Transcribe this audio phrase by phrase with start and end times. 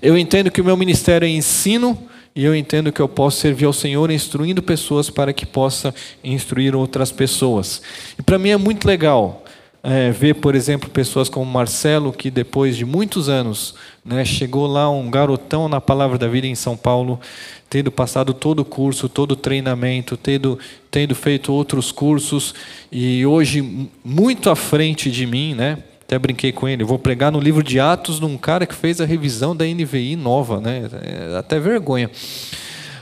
[0.00, 1.98] Eu entendo que o meu ministério é ensino
[2.34, 6.74] e eu entendo que eu posso servir ao Senhor instruindo pessoas para que possa instruir
[6.74, 7.82] outras pessoas.
[8.18, 9.44] E para mim é muito legal
[9.82, 13.74] é, ver, por exemplo, pessoas como Marcelo, que depois de muitos anos
[14.04, 17.20] né, chegou lá um garotão na Palavra da Vida em São Paulo,
[17.70, 20.58] tendo passado todo o curso, todo o treinamento, tendo,
[20.90, 22.54] tendo feito outros cursos
[22.90, 25.78] e hoje muito à frente de mim, né?
[26.08, 26.84] Até brinquei com ele.
[26.84, 30.58] Vou pregar no livro de Atos num cara que fez a revisão da NVI nova,
[30.58, 30.88] né?
[31.02, 32.10] É até vergonha.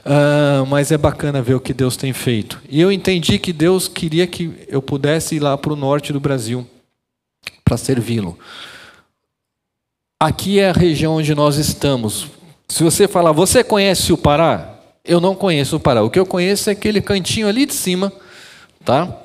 [0.05, 2.61] Uh, mas é bacana ver o que Deus tem feito.
[2.69, 6.19] E eu entendi que Deus queria que eu pudesse ir lá para o norte do
[6.19, 6.67] Brasil
[7.65, 8.37] para servi-lo.
[10.19, 12.27] Aqui é a região onde nós estamos.
[12.67, 14.81] Se você falar, você conhece o Pará?
[15.05, 16.03] Eu não conheço o Pará.
[16.03, 18.13] O que eu conheço é aquele cantinho ali de cima,
[18.85, 19.17] tá?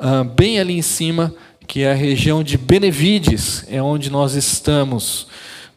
[0.00, 1.32] Uh, bem ali em cima,
[1.66, 5.26] que é a região de Benevides, é onde nós estamos.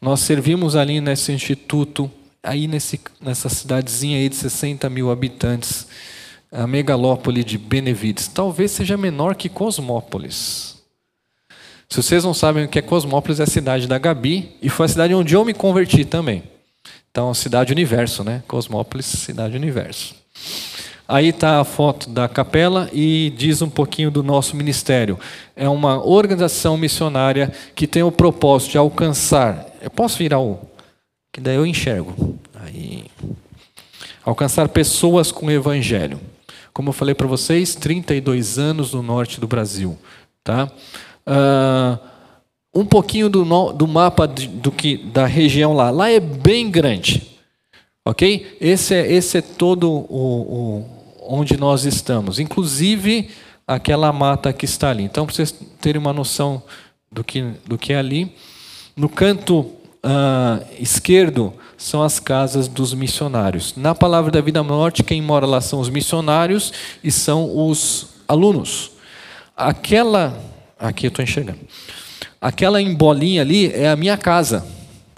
[0.02, 2.09] Nós servimos ali nesse instituto,
[2.43, 5.88] aí nesse, nessa cidadezinha aí de 60 mil habitantes,
[6.52, 8.27] a megalópole de Benevides.
[8.27, 10.77] Talvez seja menor que Cosmópolis.
[11.89, 14.85] Se vocês não sabem o que é Cosmópolis, é a cidade da Gabi, e foi
[14.85, 16.43] a cidade onde eu me converti também.
[17.09, 18.43] Então, cidade universo, né?
[18.47, 20.13] Cosmópolis, cidade universo.
[21.08, 25.17] Aí está a foto da capela e diz um pouquinho do nosso ministério.
[25.55, 29.67] É uma organização missionária que tem o propósito de alcançar.
[29.81, 30.59] Eu posso virar o.
[31.31, 32.38] Que daí eu enxergo.
[32.53, 33.05] Aí.
[34.25, 36.20] Alcançar pessoas com o evangelho.
[36.73, 39.98] Como eu falei para vocês, 32 anos no norte do Brasil.
[40.43, 40.70] Tá?
[41.26, 41.98] Uh,
[42.73, 45.89] um pouquinho do, do mapa de, do que, da região lá.
[45.89, 47.26] Lá é bem grande.
[48.05, 48.58] Ok?
[48.59, 50.96] Esse é, esse é todo o
[51.27, 53.30] onde nós estamos, inclusive
[53.67, 55.04] aquela mata que está ali.
[55.04, 56.64] Então, para vocês terem uma noção
[57.11, 58.33] do que, do que é ali,
[58.95, 63.76] no canto uh, esquerdo são as casas dos missionários.
[63.76, 66.73] Na Palavra da Vida Norte, quem mora lá são os missionários
[67.04, 68.92] e são os alunos.
[69.55, 70.42] Aquela,
[70.80, 71.59] aqui eu estou enxergando,
[72.39, 74.65] aquela embolinha ali é a minha casa,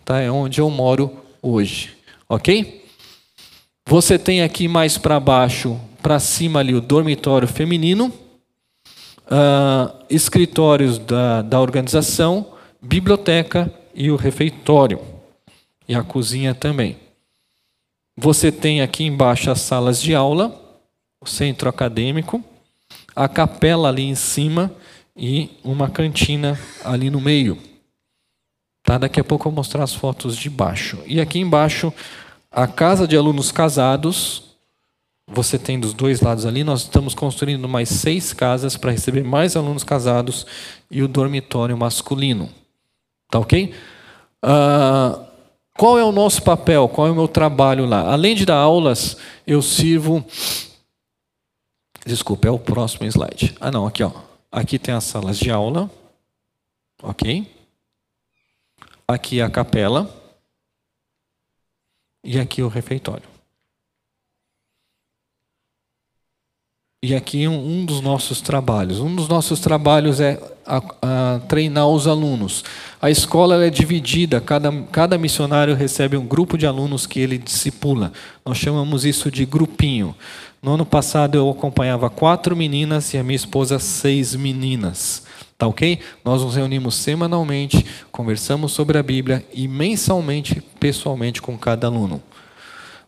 [0.03, 0.19] tá?
[0.19, 1.91] é onde eu moro hoje,
[2.27, 2.85] ok?
[3.85, 8.13] Você tem aqui mais para baixo para cima ali o dormitório feminino,
[9.25, 14.99] uh, escritórios da, da organização, biblioteca e o refeitório.
[15.87, 16.97] E a cozinha também.
[18.17, 20.53] Você tem aqui embaixo as salas de aula,
[21.21, 22.43] o centro acadêmico,
[23.15, 24.71] a capela ali em cima
[25.15, 27.57] e uma cantina ali no meio.
[28.83, 28.97] Tá?
[28.97, 30.99] Daqui a pouco eu vou mostrar as fotos de baixo.
[31.05, 31.93] E aqui embaixo,
[32.51, 34.48] a casa de alunos casados,
[35.31, 39.55] você tem dos dois lados ali, nós estamos construindo mais seis casas para receber mais
[39.55, 40.45] alunos casados
[40.89, 42.49] e o dormitório masculino.
[43.29, 43.73] Tá ok?
[44.43, 45.25] Uh,
[45.77, 46.89] qual é o nosso papel?
[46.89, 48.11] Qual é o meu trabalho lá?
[48.11, 50.25] Além de dar aulas, eu sirvo.
[52.05, 53.55] Desculpa, é o próximo slide.
[53.61, 54.11] Ah, não, aqui, ó.
[54.51, 55.89] Aqui tem as salas de aula.
[57.03, 57.49] Ok?
[59.07, 60.13] Aqui a capela.
[62.23, 63.38] E aqui o refeitório.
[67.01, 68.99] E aqui um, um, dos nossos trabalhos.
[68.99, 72.61] Um dos nossos trabalhos é a, a treinar os alunos.
[73.01, 78.11] A escola é dividida, cada, cada missionário recebe um grupo de alunos que ele discipula.
[78.45, 80.13] Nós chamamos isso de grupinho.
[80.61, 85.23] No ano passado eu acompanhava quatro meninas e a minha esposa seis meninas.
[85.57, 85.99] Tá ok?
[86.25, 92.21] Nós nos reunimos semanalmente, conversamos sobre a Bíblia e mensalmente, pessoalmente, com cada aluno.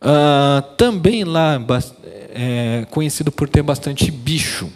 [0.02, 1.60] Uh, também lá
[2.34, 4.70] é conhecido por ter bastante bicho.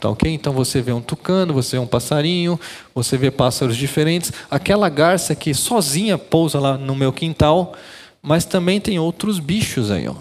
[0.00, 0.30] Tá ok?
[0.30, 2.58] Então você vê um tucano, você vê um passarinho,
[2.94, 4.32] você vê pássaros diferentes.
[4.50, 7.74] Aquela garça que sozinha pousa lá no meu quintal,
[8.20, 10.16] mas também tem outros bichos aí, ó.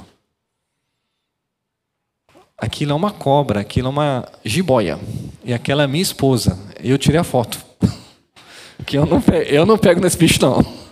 [2.57, 4.99] Aquilo é uma cobra, aquilo é uma jiboia.
[5.43, 6.57] E aquela é minha esposa.
[6.81, 7.57] Eu tirei a foto.
[8.85, 10.82] que eu não, pego, eu não pego nesse bicho, não.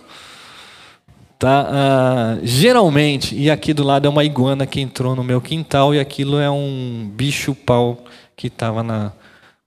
[1.42, 1.66] Tá?
[1.66, 5.98] Uh, geralmente, e aqui do lado é uma iguana que entrou no meu quintal e
[5.98, 8.04] aquilo é um bicho-pau
[8.36, 9.12] que estava na,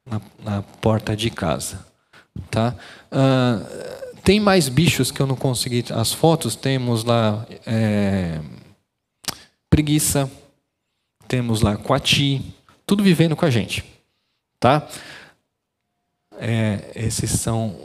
[0.05, 1.85] na, na, porta de casa.
[2.49, 2.73] Tá?
[3.11, 5.83] Uh, Tem mais bichos que eu não consegui.
[5.91, 8.39] As fotos temos lá é,
[9.69, 10.31] preguiça,
[11.27, 12.55] temos lá coati,
[12.87, 13.83] tudo vivendo com a gente,
[14.61, 14.87] tá?
[16.39, 17.75] É, esses são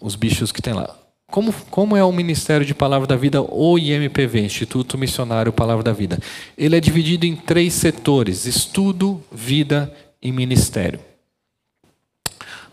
[0.00, 0.99] os bichos que tem lá.
[1.30, 5.92] Como, como é o Ministério de Palavra da Vida, ou IMPV, Instituto Missionário Palavra da
[5.92, 6.18] Vida?
[6.58, 10.98] Ele é dividido em três setores: estudo, vida e ministério.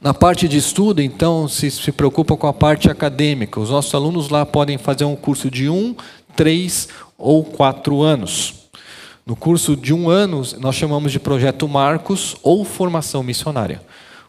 [0.02, 3.60] Na parte de estudo, então, se se preocupa com a parte acadêmica.
[3.60, 5.96] Os nossos alunos lá podem fazer um curso de um,
[6.36, 6.88] três
[7.18, 8.54] ou quatro anos.
[9.26, 13.82] No curso de um ano, nós chamamos de projeto Marcos ou formação missionária.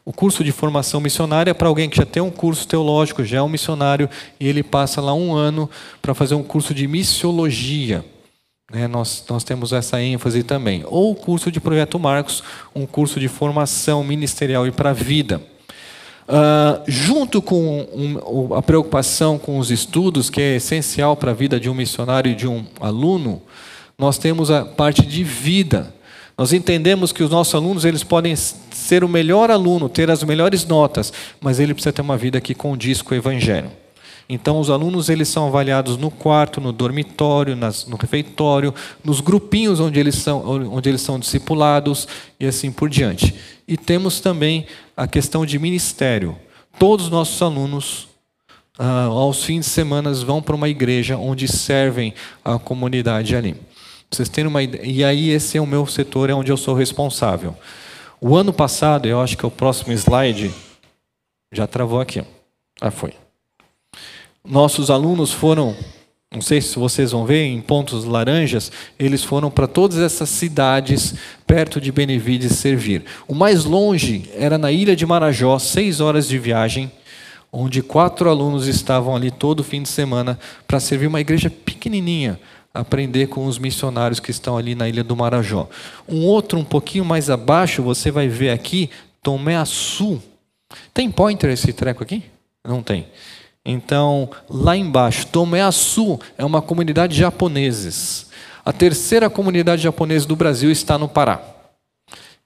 [0.08, 3.36] O curso de formação missionária é para alguém que já tem um curso teológico, já
[3.36, 4.08] é um missionário,
[4.40, 5.68] e ele passa lá um ano
[6.00, 8.02] para fazer um curso de missiologia.
[8.72, 10.82] É, nós, nós temos essa ênfase também.
[10.86, 12.42] Ou o curso de Projeto Marcos,
[12.74, 15.42] um curso de formação ministerial e para a vida.
[16.26, 21.60] Uh, junto com um, a preocupação com os estudos, que é essencial para a vida
[21.60, 23.42] de um missionário e de um aluno,
[23.98, 25.92] nós temos a parte de vida.
[26.38, 28.34] Nós entendemos que os nossos alunos eles podem
[28.88, 31.12] ser o melhor aluno, ter as melhores notas,
[31.42, 33.70] mas ele precisa ter uma vida que condiz com o Evangelho.
[34.26, 38.74] Então, os alunos eles são avaliados no quarto, no dormitório, nas, no refeitório,
[39.04, 42.08] nos grupinhos onde eles, são, onde eles são discipulados
[42.40, 43.34] e assim por diante.
[43.66, 44.64] E temos também
[44.96, 46.34] a questão de ministério.
[46.78, 48.08] Todos os nossos alunos,
[48.78, 53.54] ah, aos fins de semana, vão para uma igreja onde servem a comunidade ali
[54.10, 54.82] vocês terem uma ideia.
[54.84, 57.54] E aí, esse é o meu setor, é onde eu sou responsável.
[58.20, 60.52] O ano passado, eu acho que é o próximo slide.
[61.52, 62.22] Já travou aqui.
[62.80, 63.12] Ah, foi.
[64.44, 65.76] Nossos alunos foram,
[66.32, 71.14] não sei se vocês vão ver, em pontos laranjas, eles foram para todas essas cidades
[71.46, 73.04] perto de Benevides servir.
[73.26, 76.90] O mais longe era na ilha de Marajó, seis horas de viagem,
[77.52, 82.38] onde quatro alunos estavam ali todo fim de semana para servir uma igreja pequenininha,
[82.78, 85.68] aprender com os missionários que estão ali na ilha do Marajó.
[86.08, 88.88] Um outro um pouquinho mais abaixo, você vai ver aqui,
[89.20, 90.22] Tomé Açu.
[90.94, 92.22] Tem pointer esse treco aqui?
[92.64, 93.08] Não tem.
[93.64, 98.28] Então, lá embaixo, Tomé Açu é uma comunidade de japoneses.
[98.64, 101.42] A terceira comunidade japonesa do Brasil está no Pará.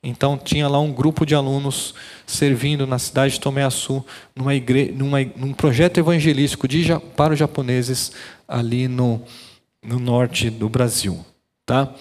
[0.02, 1.94] Então tinha lá um grupo de alunos
[2.26, 4.04] servindo na cidade de Tomé Açu,
[4.34, 4.92] numa igre...
[4.96, 5.22] numa...
[5.36, 6.84] num projeto evangelístico de...
[7.14, 8.12] para os japoneses
[8.48, 9.22] ali no,
[9.82, 11.24] no norte do Brasil.
[11.66, 11.92] Tá?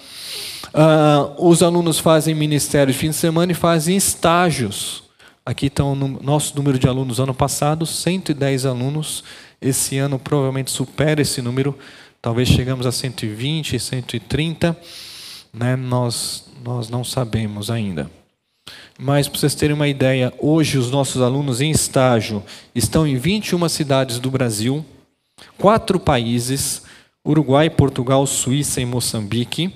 [0.74, 5.04] Uh, os alunos fazem ministério de fim de semana e fazem estágios.
[5.46, 9.24] Aqui estão o nosso número de alunos ano passado, 110 alunos.
[9.60, 11.78] Esse ano provavelmente supera esse número,
[12.22, 14.78] talvez chegamos a 120, 130.
[15.54, 15.76] Né?
[15.76, 18.10] Nós, nós não sabemos ainda.
[19.00, 22.44] Mas para vocês terem uma ideia, hoje os nossos alunos em estágio
[22.74, 24.86] estão em 21 cidades do Brasil,
[25.58, 26.84] quatro países,
[27.26, 29.72] Uruguai, Portugal, Suíça e Moçambique,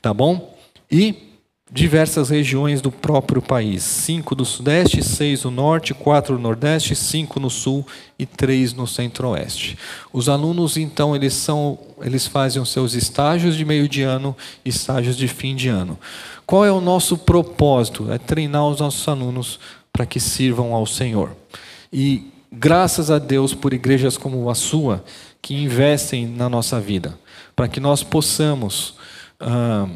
[0.00, 0.56] tá bom?
[0.90, 1.34] E
[1.70, 3.82] diversas regiões do próprio país.
[3.82, 7.84] Cinco do Sudeste, seis no Norte, quatro no Nordeste, cinco no Sul
[8.18, 9.76] e três no Centro-Oeste.
[10.12, 14.68] Os alunos, então, eles, são, eles fazem os seus estágios de meio de ano e
[14.68, 15.98] estágios de fim de ano.
[16.46, 18.12] Qual é o nosso propósito?
[18.12, 19.58] É treinar os nossos alunos
[19.92, 21.34] para que sirvam ao Senhor.
[21.92, 25.02] E graças a Deus por igrejas como a sua,
[25.44, 27.18] que investem na nossa vida,
[27.54, 28.94] para que nós possamos
[29.38, 29.86] ah,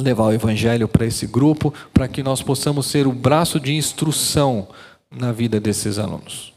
[0.00, 4.66] levar o Evangelho para esse grupo, para que nós possamos ser o braço de instrução
[5.08, 6.52] na vida desses alunos.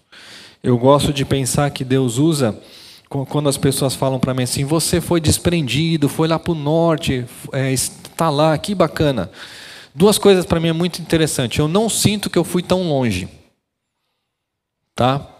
[0.63, 2.59] Eu gosto de pensar que Deus usa,
[3.07, 7.23] quando as pessoas falam para mim assim: você foi desprendido, foi lá para o norte,
[7.53, 9.29] é, está lá, que bacana.
[9.93, 11.59] Duas coisas para mim é muito interessante.
[11.59, 13.29] Eu não sinto que eu fui tão longe.
[14.95, 15.34] Tá?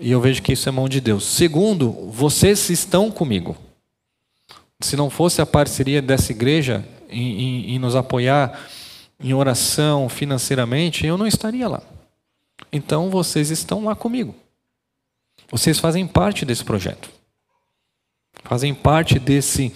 [0.00, 1.24] E eu vejo que isso é mão de Deus.
[1.24, 3.56] Segundo, vocês estão comigo.
[4.80, 8.68] Se não fosse a parceria dessa igreja em, em, em nos apoiar
[9.20, 11.82] em oração financeiramente, eu não estaria lá.
[12.72, 14.34] Então vocês estão lá comigo.
[15.50, 17.10] Vocês fazem parte desse projeto.
[18.44, 19.72] Fazem parte desse,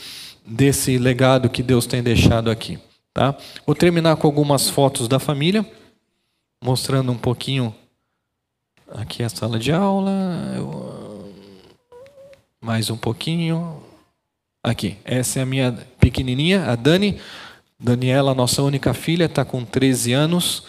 [0.46, 2.78] desse legado que Deus tem deixado aqui.
[3.12, 3.36] Tá?
[3.66, 5.66] Vou terminar com algumas fotos da família,
[6.62, 7.74] mostrando um pouquinho
[8.94, 10.12] Aqui é a sala de aula.
[10.54, 11.32] Eu...
[12.60, 13.82] Mais um pouquinho.
[14.62, 17.18] Aqui, essa é a minha pequenininha, a Dani.
[17.80, 20.64] Daniela, nossa única filha, está com 13 anos.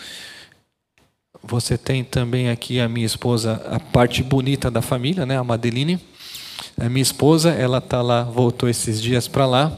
[1.44, 5.38] Você tem também aqui a minha esposa, a parte bonita da família, né?
[5.38, 6.00] a Madeline.
[6.80, 9.78] A minha esposa, ela está lá, voltou esses dias para lá.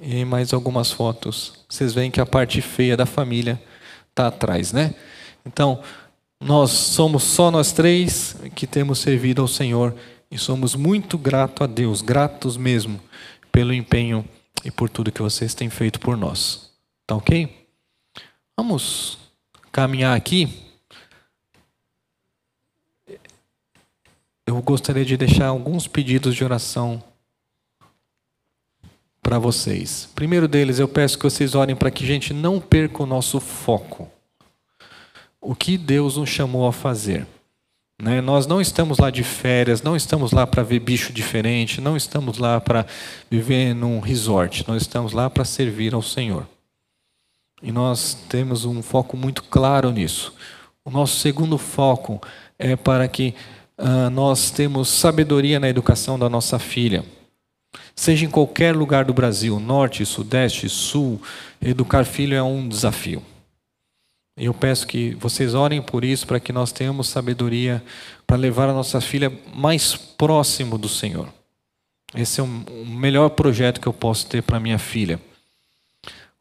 [0.00, 1.64] E mais algumas fotos.
[1.68, 3.62] Vocês veem que a parte feia da família
[4.10, 4.92] está atrás, né?
[5.46, 5.80] Então,
[6.40, 9.94] Nós somos só nós três que temos servido ao Senhor
[10.30, 12.98] e somos muito gratos a Deus, gratos mesmo
[13.52, 14.24] pelo empenho
[14.64, 16.70] e por tudo que vocês têm feito por nós.
[17.06, 17.68] Tá ok?
[18.56, 19.18] Vamos
[19.70, 20.66] caminhar aqui.
[24.46, 27.02] Eu gostaria de deixar alguns pedidos de oração
[29.22, 30.08] para vocês.
[30.14, 33.38] Primeiro deles, eu peço que vocês orem para que a gente não perca o nosso
[33.38, 34.10] foco.
[35.40, 37.26] O que Deus nos chamou a fazer.
[38.00, 38.20] Né?
[38.20, 42.38] Nós não estamos lá de férias, não estamos lá para ver bicho diferente, não estamos
[42.38, 42.86] lá para
[43.30, 46.46] viver num resort, nós estamos lá para servir ao Senhor.
[47.62, 50.34] E nós temos um foco muito claro nisso.
[50.82, 52.20] O nosso segundo foco
[52.58, 53.34] é para que
[53.76, 57.04] uh, nós temos sabedoria na educação da nossa filha.
[57.94, 61.20] Seja em qualquer lugar do Brasil, norte, sudeste, sul,
[61.60, 63.22] educar filho é um desafio.
[64.42, 67.82] Eu peço que vocês orem por isso, para que nós tenhamos sabedoria
[68.26, 71.28] para levar a nossa filha mais próximo do Senhor.
[72.14, 75.20] Esse é o melhor projeto que eu posso ter para minha filha.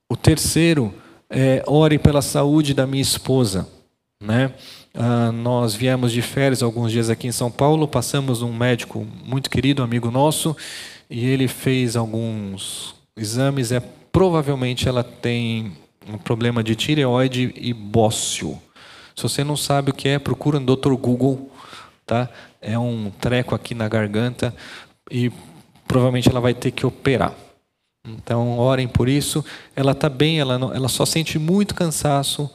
[0.08, 0.94] O terceiro
[1.30, 3.68] é ore pela saúde da minha esposa,
[4.24, 4.54] né?
[4.94, 9.50] Ah, nós viemos de férias alguns dias aqui em São Paulo, passamos um médico muito
[9.50, 10.56] querido, amigo nosso,
[11.10, 13.74] e ele fez alguns exames.
[13.74, 15.74] É provavelmente ela tem
[16.08, 18.60] um problema de tireoide e bócio.
[19.16, 20.94] Se você não sabe o que é, procura no Dr.
[20.94, 21.52] Google,
[22.06, 22.30] tá?
[22.62, 24.54] É um treco aqui na garganta
[25.12, 25.32] e
[25.88, 27.34] provavelmente ela vai ter que operar.
[28.08, 29.44] Então, orem por isso.
[29.76, 32.50] Ela está bem, ela, não, ela só sente muito cansaço,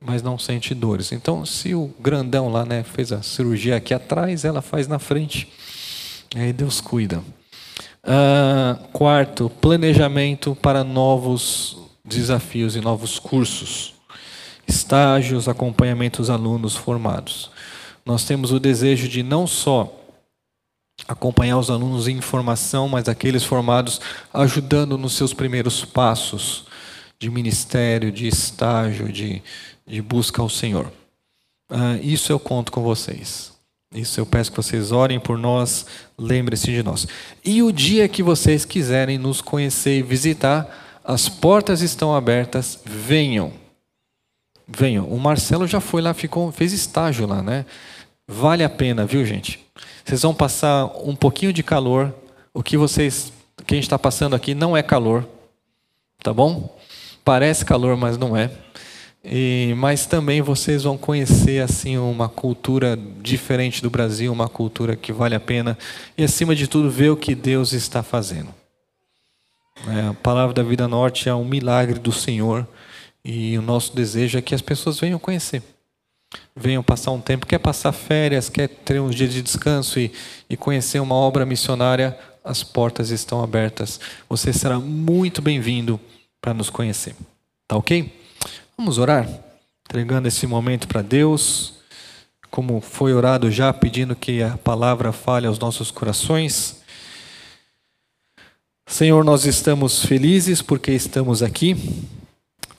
[0.00, 1.12] mas não sente dores.
[1.12, 5.48] Então, se o grandão lá né, fez a cirurgia aqui atrás, ela faz na frente.
[6.34, 7.22] Aí Deus cuida.
[8.04, 13.94] Uh, quarto, planejamento para novos desafios e novos cursos,
[14.66, 17.50] estágios, acompanhamento dos alunos formados.
[18.04, 19.94] Nós temos o desejo de não só
[21.06, 24.00] acompanhar os alunos em informação, mas aqueles formados
[24.32, 26.66] ajudando nos seus primeiros passos
[27.18, 29.42] de ministério, de estágio, de,
[29.86, 30.90] de busca ao Senhor.
[31.70, 33.52] Uh, isso eu conto com vocês.
[33.94, 35.86] Isso eu peço que vocês orem por nós,
[36.18, 37.06] lembrem-se de nós.
[37.44, 43.50] E o dia que vocês quiserem nos conhecer e visitar, as portas estão abertas, venham.
[44.68, 45.06] Venham.
[45.06, 47.64] O Marcelo já foi lá, ficou, fez estágio lá, né?
[48.26, 49.58] Vale a pena, viu, gente?
[50.04, 52.14] Vocês vão passar um pouquinho de calor.
[52.52, 53.32] O que vocês,
[53.66, 55.26] que a gente está passando aqui não é calor,
[56.22, 56.76] tá bom?
[57.24, 58.50] Parece calor, mas não é.
[59.24, 65.10] E, mas também vocês vão conhecer assim uma cultura diferente do Brasil, uma cultura que
[65.10, 65.78] vale a pena
[66.18, 68.57] e acima de tudo ver o que Deus está fazendo.
[69.86, 72.66] É, a palavra da vida norte é um milagre do Senhor
[73.24, 75.62] e o nosso desejo é que as pessoas venham conhecer,
[76.56, 80.12] venham passar um tempo, quer passar férias, quer ter uns dias de descanso e,
[80.48, 84.00] e conhecer uma obra missionária, as portas estão abertas.
[84.28, 86.00] Você será muito bem-vindo
[86.40, 87.14] para nos conhecer.
[87.66, 88.12] Tá ok?
[88.76, 89.28] Vamos orar,
[89.86, 91.74] entregando esse momento para Deus,
[92.50, 96.77] como foi orado já, pedindo que a palavra fale aos nossos corações.
[98.90, 101.76] Senhor, nós estamos felizes porque estamos aqui.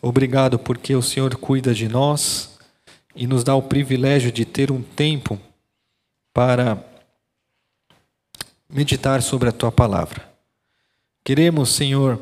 [0.01, 2.57] Obrigado porque o Senhor cuida de nós
[3.15, 5.39] e nos dá o privilégio de ter um tempo
[6.33, 6.83] para
[8.67, 10.27] meditar sobre a tua palavra.
[11.23, 12.19] Queremos, Senhor,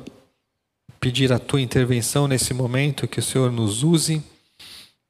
[1.00, 4.22] pedir a tua intervenção nesse momento, que o Senhor nos use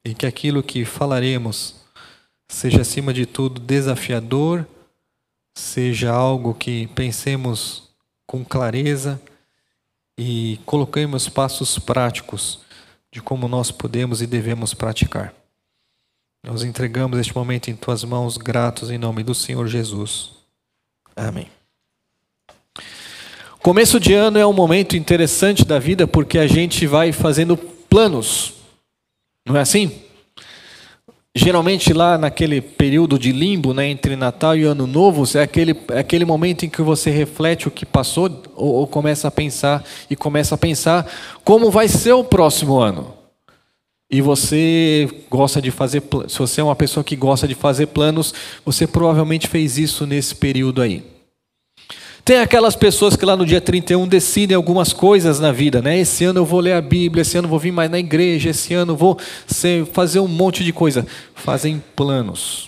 [0.05, 1.75] e que aquilo que falaremos
[2.47, 4.67] seja, acima de tudo, desafiador,
[5.55, 7.86] seja algo que pensemos
[8.27, 9.19] com clareza
[10.17, 12.59] e coloquemos passos práticos
[13.11, 15.33] de como nós podemos e devemos praticar.
[16.43, 20.31] Nós entregamos este momento em tuas mãos, gratos em nome do Senhor Jesus.
[21.15, 21.49] Amém.
[23.59, 28.53] Começo de ano é um momento interessante da vida porque a gente vai fazendo planos.
[29.45, 30.06] Não é assim?
[31.37, 35.99] Geralmente lá naquele período de limbo, né, entre Natal e Ano Novo, é aquele, é
[35.99, 40.15] aquele momento em que você reflete o que passou ou, ou começa a pensar e
[40.15, 41.05] começa a pensar
[41.43, 43.13] como vai ser o próximo ano.
[44.09, 48.33] E você gosta de fazer, se você é uma pessoa que gosta de fazer planos,
[48.65, 51.03] você provavelmente fez isso nesse período aí.
[52.27, 55.97] Tem aquelas pessoas que lá no dia 31 decidem algumas coisas na vida, né?
[55.97, 58.49] Esse ano eu vou ler a Bíblia, esse ano eu vou vir mais na igreja,
[58.49, 59.17] esse ano eu vou
[59.93, 61.07] fazer um monte de coisa.
[61.33, 62.67] Fazem planos.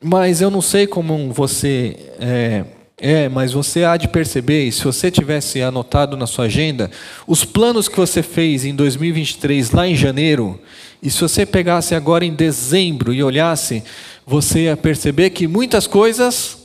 [0.00, 2.64] Mas eu não sei como você é,
[2.96, 6.92] É, mas você há de perceber, e se você tivesse anotado na sua agenda,
[7.26, 10.60] os planos que você fez em 2023, lá em janeiro,
[11.02, 13.82] e se você pegasse agora em dezembro e olhasse,
[14.24, 16.59] você ia perceber que muitas coisas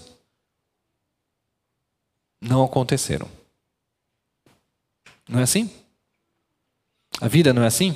[2.41, 3.27] não aconteceram.
[5.27, 5.69] Não é assim?
[7.19, 7.95] A vida não é assim?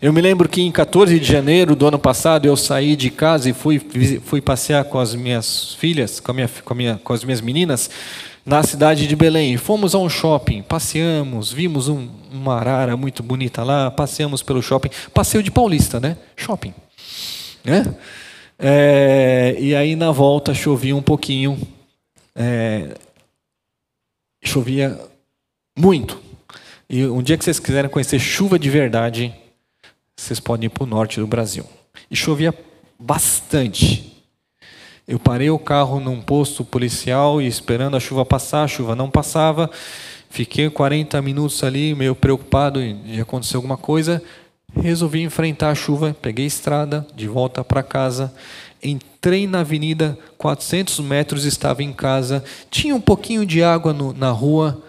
[0.00, 3.50] Eu me lembro que em 14 de janeiro do ano passado eu saí de casa
[3.50, 3.80] e fui,
[4.24, 7.90] fui passear com as minhas filhas, com, minha, com, minha, com as minhas meninas,
[8.46, 9.56] na cidade de Belém.
[9.56, 14.90] Fomos a um shopping, passeamos, vimos um, uma arara muito bonita lá, passeamos pelo shopping.
[15.12, 16.16] Passeio de paulista, né?
[16.36, 16.72] Shopping.
[17.64, 17.84] Né?
[18.56, 21.58] É, e aí na volta chovia um pouquinho.
[22.36, 22.94] É,
[24.42, 24.98] chovia
[25.78, 26.20] muito.
[26.88, 29.34] E um dia que vocês quiserem conhecer chuva de verdade,
[30.16, 31.64] vocês podem ir para o norte do Brasil.
[32.10, 32.54] E chovia
[32.98, 34.24] bastante.
[35.06, 39.10] Eu parei o carro num posto policial e esperando a chuva passar, a chuva não
[39.10, 39.70] passava.
[40.28, 44.22] Fiquei 40 minutos ali, meio preocupado de acontecer alguma coisa.
[44.74, 48.32] Resolvi enfrentar a chuva, peguei a estrada, de volta para casa.
[48.82, 52.44] Entrei na avenida, 400 metros estava em casa.
[52.70, 54.82] Tinha um pouquinho de água no, na rua.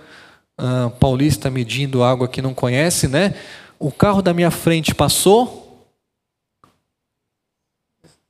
[0.59, 3.33] Uh, paulista medindo água que não conhece, né?
[3.79, 5.87] O carro da minha frente passou.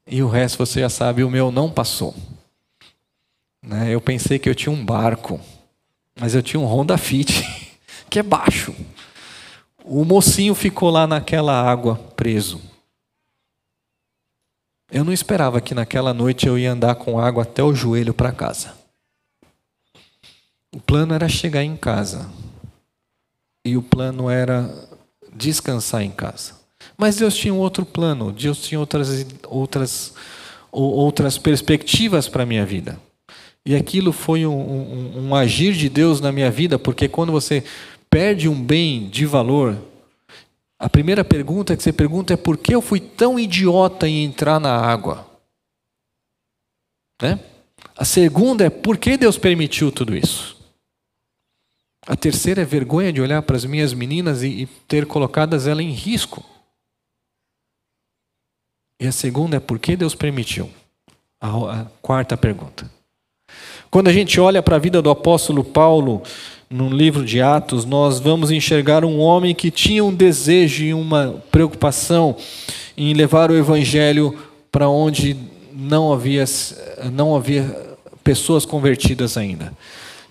[0.05, 2.15] E o resto você já sabe, o meu não passou.
[3.61, 3.93] Né?
[3.93, 5.39] Eu pensei que eu tinha um barco,
[6.19, 7.43] mas eu tinha um Honda Fit,
[8.09, 8.73] que é baixo.
[9.83, 12.61] O mocinho ficou lá naquela água preso.
[14.91, 18.31] Eu não esperava que naquela noite eu ia andar com água até o joelho para
[18.31, 18.73] casa.
[20.73, 22.29] O plano era chegar em casa.
[23.65, 24.73] E o plano era
[25.33, 26.53] descansar em casa.
[26.97, 30.13] Mas Deus tinha um outro plano, Deus tinha outras, outras,
[30.71, 32.99] outras perspectivas para a minha vida.
[33.65, 37.63] E aquilo foi um, um, um agir de Deus na minha vida, porque quando você
[38.09, 39.77] perde um bem de valor,
[40.79, 44.61] a primeira pergunta que você pergunta é por que eu fui tão idiota em entrar
[44.61, 45.29] na água?
[47.21, 47.37] Né?
[47.97, 50.57] A segunda é por que Deus permitiu tudo isso?
[52.07, 55.83] A terceira é vergonha de olhar para as minhas meninas e, e ter colocadas ela
[55.83, 56.45] em risco.
[59.01, 60.71] E a segunda é por que Deus permitiu?
[61.41, 62.89] A, a quarta pergunta.
[63.91, 66.23] Quando a gente olha para a vida do apóstolo Paulo,
[66.69, 71.41] no livro de Atos, nós vamos enxergar um homem que tinha um desejo e uma
[71.51, 72.35] preocupação
[72.95, 74.37] em levar o evangelho
[74.71, 75.35] para onde
[75.73, 76.45] não havia,
[77.11, 79.73] não havia pessoas convertidas ainda.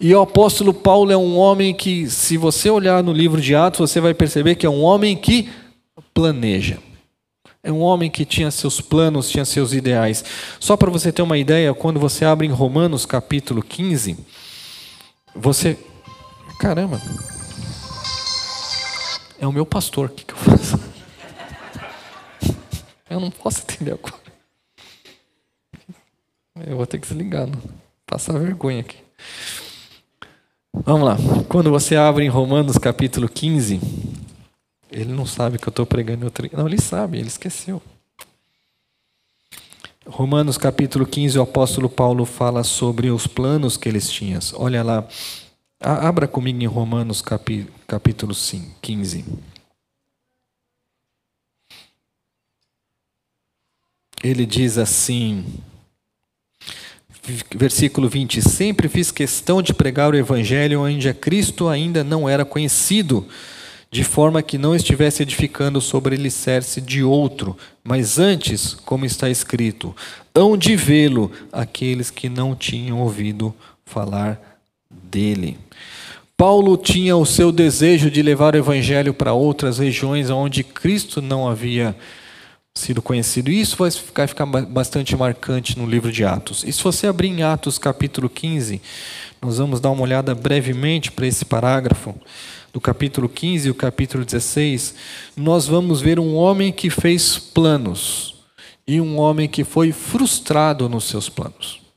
[0.00, 3.90] E o apóstolo Paulo é um homem que, se você olhar no livro de Atos,
[3.90, 5.48] você vai perceber que é um homem que
[6.14, 6.78] planeja.
[7.64, 10.24] É um homem que tinha seus planos, tinha seus ideais.
[10.60, 14.16] Só para você ter uma ideia, quando você abre em Romanos capítulo 15,
[15.34, 15.76] você.
[16.58, 17.00] Caramba!
[19.40, 20.78] É o meu pastor, o que, que eu faço?
[23.08, 24.28] Eu não posso atender agora.
[26.66, 27.60] Eu vou ter que desligar, não.
[28.04, 28.98] passar vergonha aqui.
[30.72, 31.16] Vamos lá.
[31.48, 33.80] Quando você abre em Romanos capítulo 15,
[34.90, 36.48] ele não sabe que eu estou pregando outro.
[36.52, 37.80] Não, ele sabe, ele esqueceu.
[40.06, 44.40] Romanos capítulo 15, o apóstolo Paulo fala sobre os planos que eles tinham.
[44.54, 45.06] Olha lá.
[45.80, 48.34] Abra comigo em Romanos capítulo
[48.82, 49.24] 15.
[54.24, 55.46] Ele diz assim:
[57.54, 62.44] versículo 20: Sempre fiz questão de pregar o evangelho onde a Cristo ainda não era
[62.44, 63.28] conhecido,
[63.88, 69.94] de forma que não estivesse edificando sobre alicerce de outro, mas antes, como está escrito,
[70.34, 74.57] hão de vê-lo aqueles que não tinham ouvido falar
[74.90, 75.58] dele.
[76.36, 81.48] Paulo tinha o seu desejo de levar o evangelho para outras regiões onde Cristo não
[81.48, 81.96] havia
[82.74, 83.50] sido conhecido.
[83.50, 86.62] E isso vai ficar, ficar bastante marcante no livro de Atos.
[86.64, 88.80] E se você abrir em Atos capítulo 15,
[89.42, 92.14] nós vamos dar uma olhada brevemente para esse parágrafo,
[92.72, 94.94] do capítulo 15 e o capítulo 16,
[95.36, 98.34] nós vamos ver um homem que fez planos
[98.86, 101.87] e um homem que foi frustrado nos seus planos.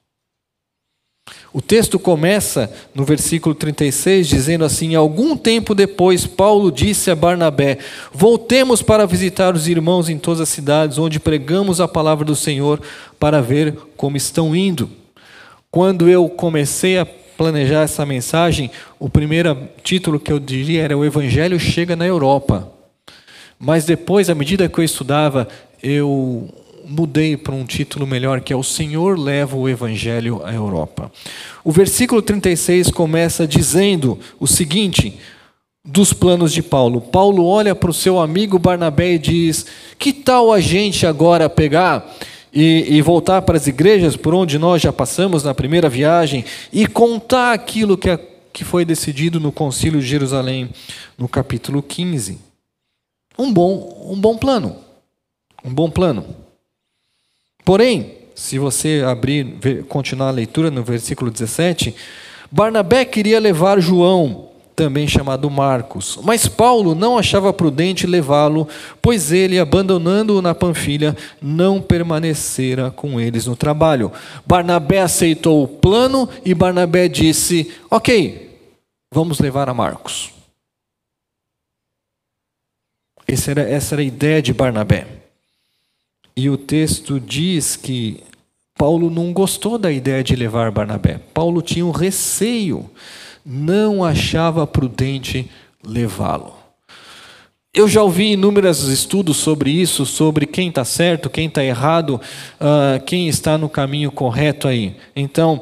[1.53, 7.77] O texto começa no versículo 36 dizendo assim: Algum tempo depois, Paulo disse a Barnabé:
[8.13, 12.81] Voltemos para visitar os irmãos em todas as cidades onde pregamos a palavra do Senhor
[13.19, 14.89] para ver como estão indo.
[15.69, 21.03] Quando eu comecei a planejar essa mensagem, o primeiro título que eu diria era O
[21.03, 22.71] Evangelho Chega na Europa.
[23.59, 25.47] Mas depois, à medida que eu estudava,
[25.83, 26.49] eu
[26.87, 31.11] mudei para um título melhor que é O Senhor leva o Evangelho à Europa.
[31.63, 35.19] O versículo 36 começa dizendo o seguinte:
[35.83, 37.01] dos planos de Paulo.
[37.01, 39.65] Paulo olha para o seu amigo Barnabé e diz:
[39.97, 42.15] Que tal a gente agora pegar
[42.53, 46.85] e, e, voltar para as igrejas por onde nós já passamos na primeira viagem e
[46.85, 48.15] contar aquilo que,
[48.53, 50.69] que foi decidido no Concílio de Jerusalém,
[51.17, 52.37] no capítulo 15?
[53.39, 54.75] Um bom, um bom plano.
[55.63, 56.40] Um bom plano.
[57.63, 61.95] Porém, se você abrir, continuar a leitura no versículo 17,
[62.51, 68.67] Barnabé queria levar João, também chamado Marcos, mas Paulo não achava prudente levá-lo,
[69.01, 74.11] pois ele, abandonando-o na Panfilha, não permanecera com eles no trabalho.
[74.45, 78.57] Barnabé aceitou o plano e Barnabé disse: Ok,
[79.13, 80.31] vamos levar a Marcos.
[83.27, 85.20] Essa era, essa era a ideia de Barnabé.
[86.35, 88.23] E o texto diz que
[88.77, 91.19] Paulo não gostou da ideia de levar Barnabé.
[91.33, 92.89] Paulo tinha um receio,
[93.45, 95.49] não achava prudente
[95.85, 96.55] levá-lo.
[97.73, 102.19] Eu já ouvi inúmeros estudos sobre isso, sobre quem está certo, quem está errado,
[102.59, 104.95] uh, quem está no caminho correto aí.
[105.15, 105.61] Então,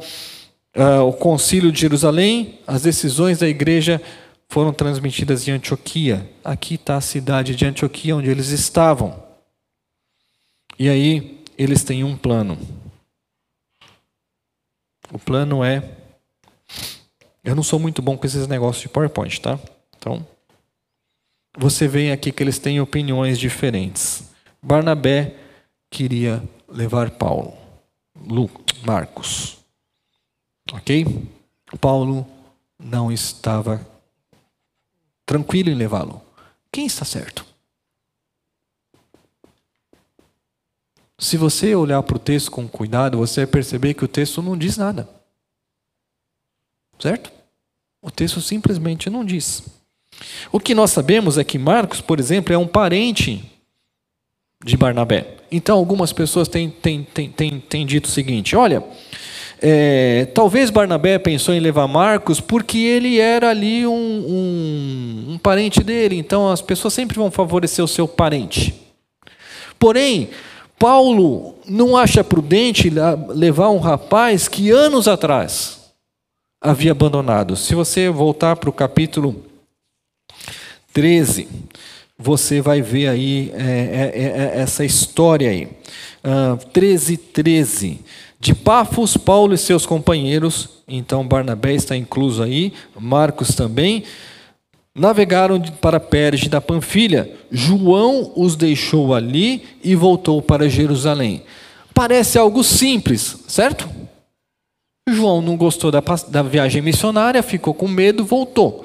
[0.75, 4.01] uh, o Concílio de Jerusalém, as decisões da igreja
[4.47, 6.27] foram transmitidas em Antioquia.
[6.43, 9.28] Aqui está a cidade de Antioquia, onde eles estavam.
[10.79, 12.57] E aí eles têm um plano.
[15.11, 15.97] O plano é.
[17.43, 19.59] Eu não sou muito bom com esses negócios de PowerPoint, tá?
[19.97, 20.25] Então,
[21.57, 24.23] você vê aqui que eles têm opiniões diferentes.
[24.61, 25.35] Barnabé
[25.89, 27.57] queria levar Paulo,
[28.85, 29.57] Marcos.
[30.71, 31.05] Ok?
[31.81, 32.25] Paulo
[32.77, 33.85] não estava
[35.25, 36.21] tranquilo em levá-lo.
[36.71, 37.48] Quem está certo?
[41.19, 44.57] Se você olhar para o texto com cuidado, você vai perceber que o texto não
[44.57, 45.07] diz nada.
[46.97, 47.29] Certo?
[48.01, 49.63] O texto simplesmente não diz.
[50.49, 53.43] O que nós sabemos é que Marcos, por exemplo, é um parente
[54.63, 55.35] de Barnabé.
[55.51, 58.81] Então, algumas pessoas têm, têm, têm, têm, têm dito o seguinte: olha,
[59.61, 65.83] é, talvez Barnabé pensou em levar Marcos porque ele era ali um, um, um parente
[65.83, 68.73] dele, então as pessoas sempre vão favorecer o seu parente.
[69.77, 70.29] Porém,
[70.79, 72.89] Paulo não acha prudente
[73.29, 75.91] levar um rapaz que anos atrás
[76.61, 77.57] havia abandonado.
[77.57, 79.43] Se você voltar para o capítulo
[80.93, 81.49] 13,
[82.17, 85.65] você vai ver aí é, é, é, é essa história aí.
[86.23, 87.99] Uh, 13, 13.
[88.39, 94.05] De Pafos, Paulo e seus companheiros, então Barnabé está incluso aí, Marcos também,
[94.99, 97.33] Navegaram para Perge da Panfilha.
[97.49, 101.41] João os deixou ali e voltou para Jerusalém.
[101.93, 103.89] Parece algo simples, certo?
[105.07, 108.83] João não gostou da, da viagem missionária, ficou com medo, voltou.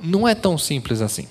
[0.00, 1.26] Não é tão simples assim.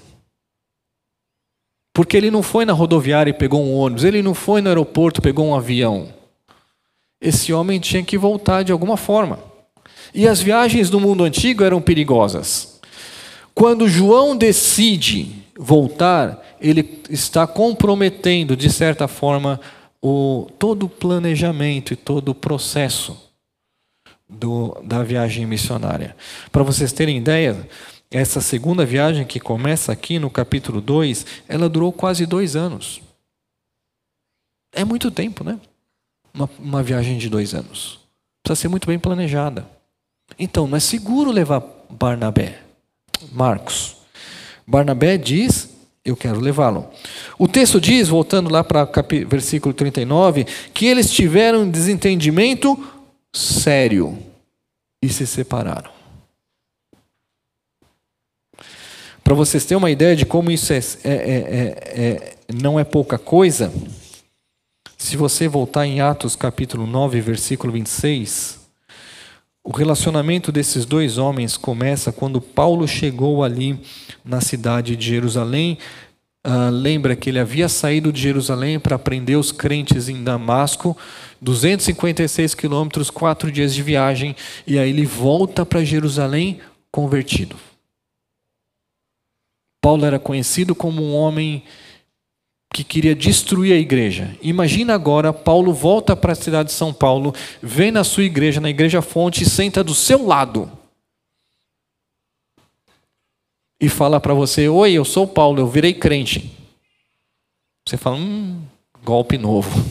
[1.93, 5.21] Porque ele não foi na rodoviária e pegou um ônibus, ele não foi no aeroporto
[5.21, 6.13] e pegou um avião.
[7.21, 9.39] Esse homem tinha que voltar de alguma forma.
[10.13, 12.76] E as viagens do mundo antigo eram perigosas.
[13.57, 19.59] Quando João decide voltar, ele está comprometendo, de certa forma,
[19.99, 23.19] o, todo o planejamento e todo o processo
[24.29, 26.15] do, da viagem missionária.
[26.51, 27.67] Para vocês terem ideia,
[28.11, 33.01] essa segunda viagem que começa aqui no capítulo 2, ela durou quase dois anos.
[34.71, 35.59] É muito tempo, né?
[36.31, 37.99] Uma, uma viagem de dois anos.
[38.43, 39.67] Precisa ser muito bem planejada.
[40.37, 42.66] Então, não é seguro levar Barnabé.
[43.31, 43.97] Marcos.
[44.65, 45.69] Barnabé diz:
[46.03, 46.89] Eu quero levá-lo.
[47.37, 48.87] O texto diz, voltando lá para
[49.27, 52.77] versículo 39, que eles tiveram um desentendimento
[53.33, 54.17] sério
[55.01, 55.91] e se separaram.
[59.23, 63.17] Para vocês terem uma ideia de como isso é, é, é, é, não é pouca
[63.17, 63.73] coisa,
[64.97, 68.56] se você voltar em Atos capítulo 9, versículo 26,
[69.67, 73.77] o relacionamento desses dois homens começa quando Paulo chegou ali
[74.23, 75.77] na cidade de Jerusalém.
[76.45, 80.95] Uh, lembra que ele havia saído de Jerusalém para prender os crentes em Damasco,
[81.41, 87.57] 256 quilômetros, quatro dias de viagem, e aí ele volta para Jerusalém convertido.
[89.81, 91.61] Paulo era conhecido como um homem
[92.73, 94.37] que queria destruir a igreja.
[94.41, 98.69] Imagina agora, Paulo volta para a cidade de São Paulo, vem na sua igreja, na
[98.69, 100.71] igreja fonte, e senta do seu lado.
[103.79, 106.51] E fala para você: Oi, eu sou Paulo, eu virei crente.
[107.87, 108.61] Você fala: Hum,
[109.03, 109.83] golpe novo.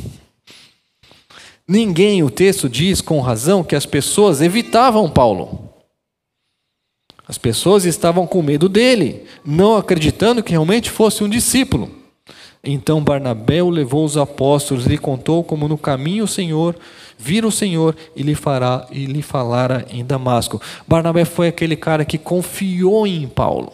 [1.68, 5.68] Ninguém, o texto diz com razão que as pessoas evitavam Paulo.
[7.26, 11.90] As pessoas estavam com medo dele, não acreditando que realmente fosse um discípulo.
[12.66, 16.76] Então Barnabé o levou os apóstolos, lhe contou como no caminho o Senhor
[17.18, 20.60] vira o Senhor e lhe fará e lhe falara em Damasco.
[20.86, 23.72] Barnabé foi aquele cara que confiou em Paulo.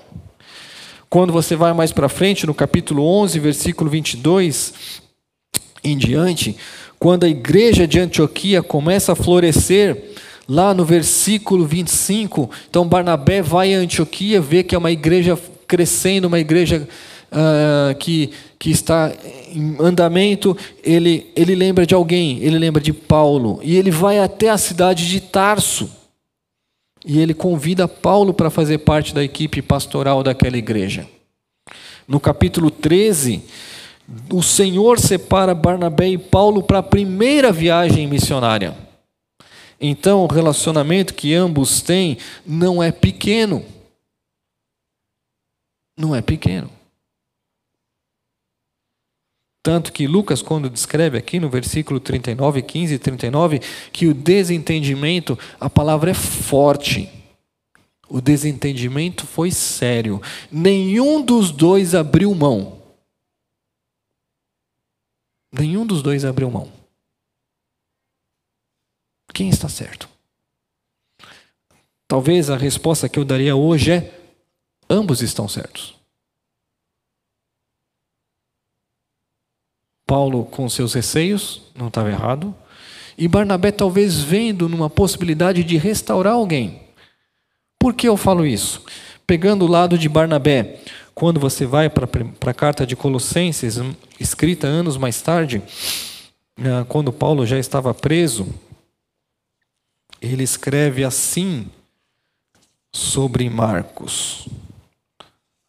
[1.11, 4.73] Quando você vai mais para frente, no capítulo 11, versículo 22
[5.85, 6.57] em diante,
[6.99, 10.13] quando a igreja de Antioquia começa a florescer,
[10.49, 16.29] lá no versículo 25, então Barnabé vai a Antioquia, vê que é uma igreja crescendo,
[16.29, 16.89] uma igreja
[17.33, 19.13] uh, que, que está
[19.49, 24.51] em andamento, ele, ele lembra de alguém, ele lembra de Paulo, e ele vai até
[24.51, 25.91] a cidade de Tarso.
[27.05, 31.09] E ele convida Paulo para fazer parte da equipe pastoral daquela igreja.
[32.07, 33.43] No capítulo 13,
[34.33, 38.77] o Senhor separa Barnabé e Paulo para a primeira viagem missionária.
[39.81, 42.17] Então, o relacionamento que ambos têm
[42.47, 43.65] não é pequeno.
[45.97, 46.71] Não é pequeno.
[49.63, 53.61] Tanto que Lucas, quando descreve aqui no versículo 39, 15 e 39,
[53.93, 57.09] que o desentendimento, a palavra é forte.
[58.09, 60.21] O desentendimento foi sério.
[60.51, 62.83] Nenhum dos dois abriu mão.
[65.53, 66.73] Nenhum dos dois abriu mão.
[69.33, 70.09] Quem está certo?
[72.09, 74.21] Talvez a resposta que eu daria hoje é:
[74.91, 76.02] ambos estão certos.
[80.13, 82.55] Paulo com seus receios, não estava errado.
[83.17, 86.83] E Barnabé talvez vendo numa possibilidade de restaurar alguém.
[87.79, 88.85] Por que eu falo isso?
[89.27, 90.81] Pegando o lado de Barnabé,
[91.15, 92.07] quando você vai para
[92.51, 93.81] a carta de Colossenses,
[94.21, 95.63] escrita anos mais tarde,
[96.59, 98.47] ah, quando Paulo já estava preso,
[100.21, 101.71] ele escreve assim
[102.95, 104.47] sobre Marcos.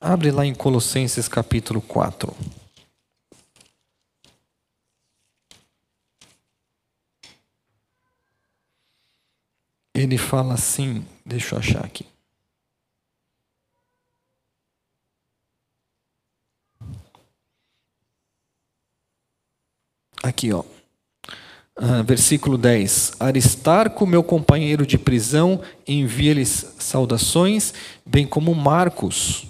[0.02, 2.36] Abre lá em Colossenses capítulo 4.
[9.94, 12.06] Ele fala assim, deixa eu achar aqui.
[20.24, 20.64] Aqui, ó.
[21.76, 27.74] Uh, versículo 10: Aristarco, meu companheiro de prisão, envia-lhes saudações,
[28.06, 29.46] bem como Marcos.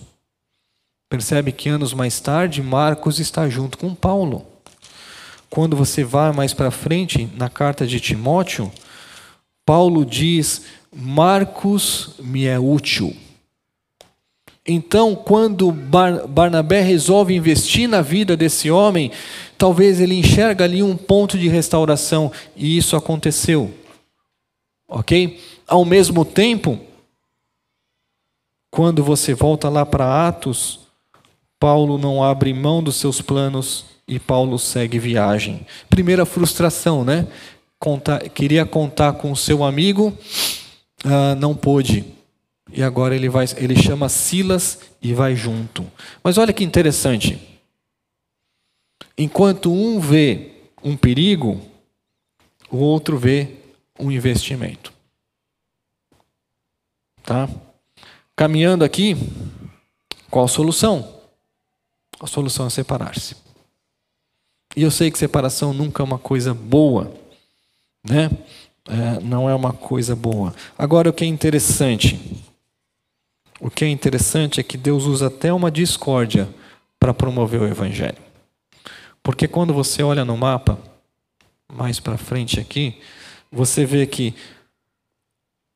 [1.10, 4.48] Percebe que anos mais tarde, Marcos está junto com Paulo.
[5.48, 8.72] Quando você vai mais para frente, na carta de Timóteo,
[9.66, 13.16] Paulo diz: Marcos me é útil.
[14.66, 19.12] Então, quando Barnabé resolve investir na vida desse homem,
[19.58, 23.74] talvez ele enxerga ali um ponto de restauração, e isso aconteceu.
[24.88, 25.42] Ok?
[25.68, 26.80] Ao mesmo tempo,
[28.72, 30.80] quando você volta lá para Atos,
[31.60, 35.66] Paulo não abre mão dos seus planos e Paulo segue viagem.
[35.90, 37.28] Primeira frustração, né?
[37.84, 40.18] Contar, queria contar com o seu amigo,
[41.04, 42.06] uh, não pôde.
[42.72, 45.86] E agora ele, vai, ele chama Silas e vai junto.
[46.24, 47.38] Mas olha que interessante.
[49.18, 51.62] Enquanto um vê um perigo,
[52.72, 53.58] o outro vê
[54.00, 54.94] um investimento.
[57.22, 57.50] Tá?
[58.34, 59.18] Caminhando aqui,
[60.32, 61.20] qual a solução?
[62.18, 63.36] A solução é separar-se.
[64.74, 67.23] E eu sei que separação nunca é uma coisa boa
[68.04, 68.30] né?
[68.86, 70.54] É, não é uma coisa boa.
[70.78, 72.20] Agora, o que é interessante,
[73.60, 76.50] o que é interessante é que Deus usa até uma discórdia
[77.00, 78.22] para promover o evangelho.
[79.22, 80.78] Porque quando você olha no mapa,
[81.72, 83.02] mais para frente aqui,
[83.50, 84.34] você vê que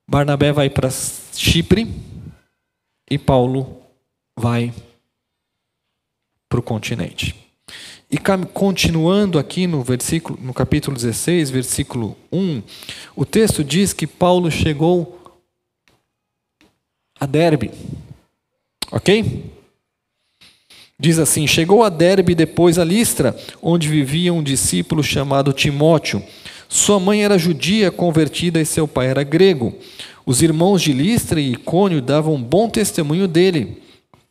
[0.09, 1.87] Barnabé vai para Chipre
[3.09, 3.81] e Paulo
[4.37, 4.73] vai
[6.49, 7.46] para o continente.
[8.09, 8.17] E
[8.53, 12.63] continuando aqui no versículo, no capítulo 16, versículo 1,
[13.15, 15.19] o texto diz que Paulo chegou
[17.19, 17.71] a Derbe.
[18.91, 19.51] OK?
[20.97, 26.23] Diz assim: Chegou a Derbe depois a Listra, onde vivia um discípulo chamado Timóteo.
[26.69, 29.75] Sua mãe era judia convertida e seu pai era grego.
[30.25, 33.81] Os irmãos de Listra e Icônio davam bom testemunho dele.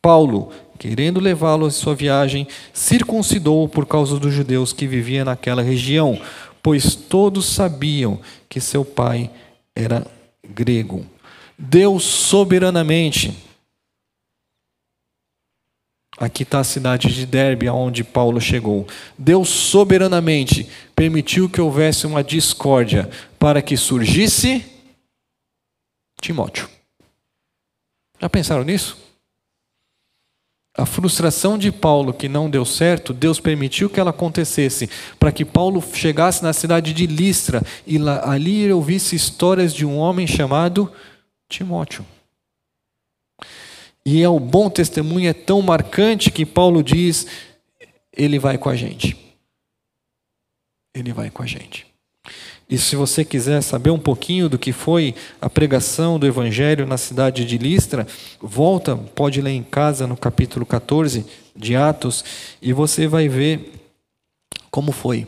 [0.01, 6.19] Paulo, querendo levá-lo em sua viagem, circuncidou por causa dos judeus que viviam naquela região,
[6.61, 9.29] pois todos sabiam que seu pai
[9.75, 10.05] era
[10.43, 11.05] grego.
[11.57, 13.47] Deus soberanamente
[16.19, 18.87] Aqui está a cidade de Derbe, aonde Paulo chegou.
[19.15, 24.65] Deus soberanamente permitiu que houvesse uma discórdia para que surgisse
[26.19, 26.67] Timóteo.
[28.19, 28.97] Já pensaram nisso?
[30.77, 34.87] A frustração de Paulo que não deu certo, Deus permitiu que ela acontecesse,
[35.17, 39.97] para que Paulo chegasse na cidade de Listra e lá, ali ouvisse histórias de um
[39.97, 40.91] homem chamado
[41.49, 42.05] Timóteo.
[44.05, 47.25] E é o bom testemunho é tão marcante que Paulo diz:
[48.15, 49.17] ele vai com a gente.
[50.93, 51.87] Ele vai com a gente.
[52.69, 56.97] E se você quiser saber um pouquinho do que foi a pregação do Evangelho na
[56.97, 58.05] cidade de Listra,
[58.41, 61.25] volta, pode ler em casa no capítulo 14
[61.55, 62.25] de Atos,
[62.61, 63.71] e você vai ver
[64.69, 65.25] como foi.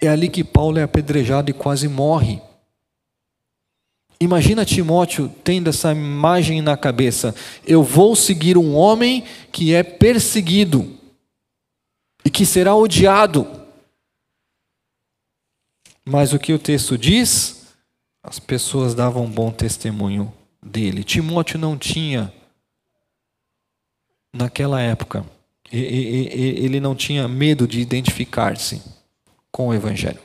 [0.00, 2.40] É ali que Paulo é apedrejado e quase morre.
[4.20, 7.34] Imagina Timóteo tendo essa imagem na cabeça:
[7.66, 10.88] eu vou seguir um homem que é perseguido
[12.24, 13.59] e que será odiado
[16.04, 17.74] mas o que o texto diz?
[18.22, 20.32] As pessoas davam bom testemunho
[20.62, 21.04] dele.
[21.04, 22.32] Timóteo não tinha,
[24.32, 25.24] naquela época,
[25.72, 28.82] ele não tinha medo de identificar-se
[29.50, 30.20] com o Evangelho.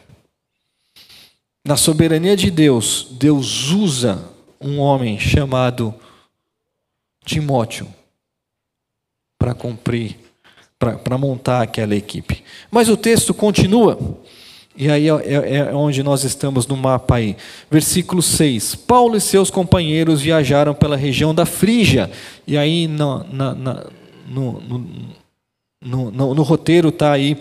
[1.65, 4.23] Na soberania de Deus, Deus usa
[4.59, 5.93] um homem chamado
[7.23, 7.87] Timóteo
[9.37, 10.17] para cumprir,
[10.77, 12.43] para montar aquela equipe.
[12.69, 13.97] Mas o texto continua.
[14.77, 17.37] E aí é, é, é, onde nós estamos no mapa aí.
[17.71, 18.75] Versículo 6.
[18.75, 22.11] Paulo e seus companheiros viajaram pela região da Frígia.
[22.45, 23.85] E aí no, na, na,
[24.27, 24.61] no,
[25.81, 27.37] no, no, no roteiro está aí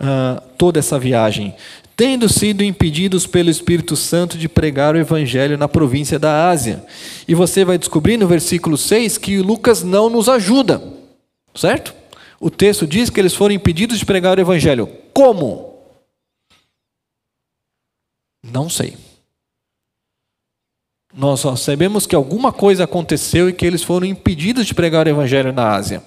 [0.00, 1.54] uh, toda essa viagem.
[1.96, 6.84] Tendo sido impedidos pelo Espírito Santo de pregar o Evangelho na província da Ásia.
[7.26, 10.82] E você vai descobrir no versículo 6 que Lucas não nos ajuda.
[11.54, 11.94] Certo?
[12.38, 14.90] O texto diz que eles foram impedidos de pregar o Evangelho.
[15.14, 15.75] Como?
[18.52, 18.96] Não sei.
[21.14, 25.10] Nós só sabemos que alguma coisa aconteceu e que eles foram impedidos de pregar o
[25.10, 26.02] evangelho na Ásia.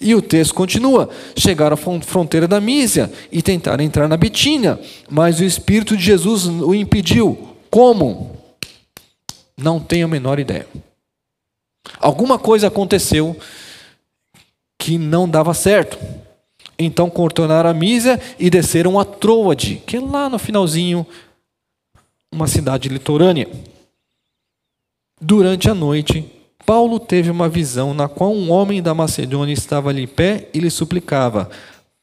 [0.00, 5.40] E o texto continua: chegaram à fronteira da Mísia e tentaram entrar na Bitínia, mas
[5.40, 7.56] o Espírito de Jesus o impediu.
[7.70, 8.34] Como?
[9.56, 10.66] Não tenho a menor ideia.
[12.00, 13.36] Alguma coisa aconteceu
[14.78, 15.98] que não dava certo.
[16.78, 21.06] Então contornaram a Mísia e desceram a Troade, que é lá no finalzinho
[22.32, 23.48] uma cidade litorânea.
[25.20, 26.30] Durante a noite,
[26.64, 30.58] Paulo teve uma visão na qual um homem da Macedônia estava ali em pé e
[30.58, 31.48] lhe suplicava: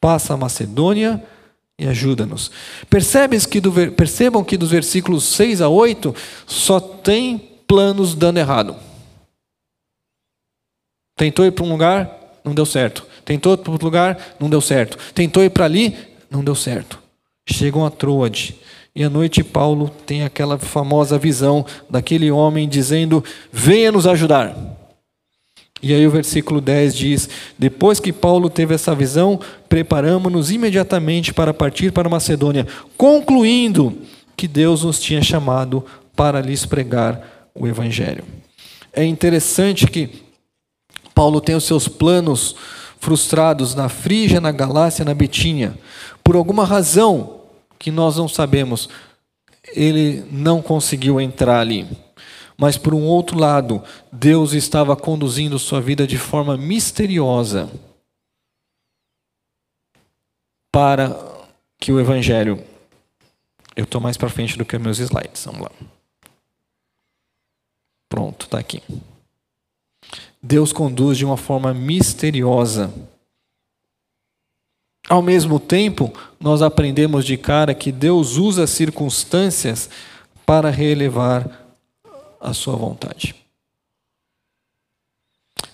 [0.00, 1.22] Passa a Macedônia
[1.78, 2.50] e ajuda-nos.
[2.88, 6.14] Percebes que do, percebam que dos versículos 6 a 8
[6.46, 8.76] só tem planos dando errado.
[11.16, 13.06] Tentou ir para um lugar, não deu certo.
[13.24, 14.98] Tentou ir para outro lugar, não deu certo.
[15.12, 15.96] Tentou ir para ali,
[16.30, 16.98] não deu certo.
[17.46, 18.58] Chegam a Troade.
[18.96, 24.56] E à noite Paulo tem aquela famosa visão daquele homem dizendo: Venha nos ajudar.
[25.82, 27.28] E aí o versículo 10 diz:
[27.58, 33.98] Depois que Paulo teve essa visão, preparamos-nos imediatamente para partir para Macedônia, concluindo
[34.36, 38.24] que Deus nos tinha chamado para lhes pregar o evangelho.
[38.92, 40.22] É interessante que
[41.12, 42.54] Paulo tem os seus planos
[43.00, 45.74] frustrados na Frígia, na Galácia, na Bitínia.
[46.22, 47.40] Por alguma razão,
[47.78, 48.88] que nós não sabemos.
[49.72, 51.86] Ele não conseguiu entrar ali.
[52.56, 53.82] Mas, por um outro lado,
[54.12, 57.70] Deus estava conduzindo sua vida de forma misteriosa
[60.70, 61.16] para
[61.78, 62.64] que o Evangelho.
[63.76, 65.44] Eu estou mais para frente do que meus slides.
[65.44, 65.70] Vamos lá.
[68.08, 68.80] Pronto, está aqui.
[70.40, 72.92] Deus conduz de uma forma misteriosa
[75.08, 79.90] ao mesmo tempo, nós aprendemos de cara que Deus usa circunstâncias
[80.46, 81.66] para relevar
[82.40, 83.34] a sua vontade.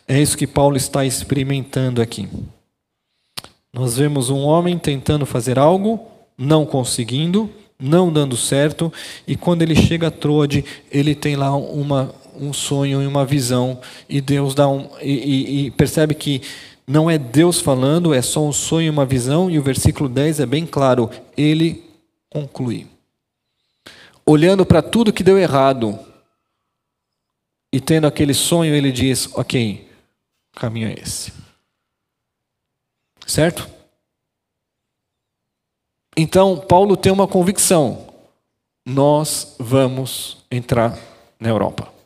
[0.07, 2.29] É isso que Paulo está experimentando aqui.
[3.73, 6.05] Nós vemos um homem tentando fazer algo,
[6.37, 8.93] não conseguindo, não dando certo,
[9.27, 13.79] e quando ele chega a Troade, ele tem lá uma, um sonho e uma visão,
[14.09, 14.91] e Deus dá um.
[15.01, 16.43] E, e, e percebe que
[16.91, 20.47] não é Deus falando, é só um sonho uma visão, e o versículo 10 é
[20.47, 21.89] bem claro, ele
[22.29, 22.89] conclui.
[24.27, 25.97] Olhando para tudo que deu errado,
[27.73, 29.89] e tendo aquele sonho, ele diz: Ok,
[30.57, 31.33] o caminho é esse.
[33.25, 33.71] Certo?
[36.17, 38.13] Então, Paulo tem uma convicção:
[38.85, 40.99] nós vamos entrar
[41.39, 42.00] na Europa.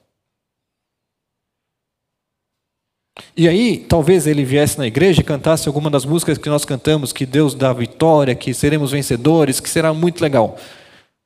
[3.37, 7.13] E aí, talvez ele viesse na igreja e cantasse alguma das músicas que nós cantamos,
[7.13, 10.59] que Deus dá vitória, que seremos vencedores, que será muito legal.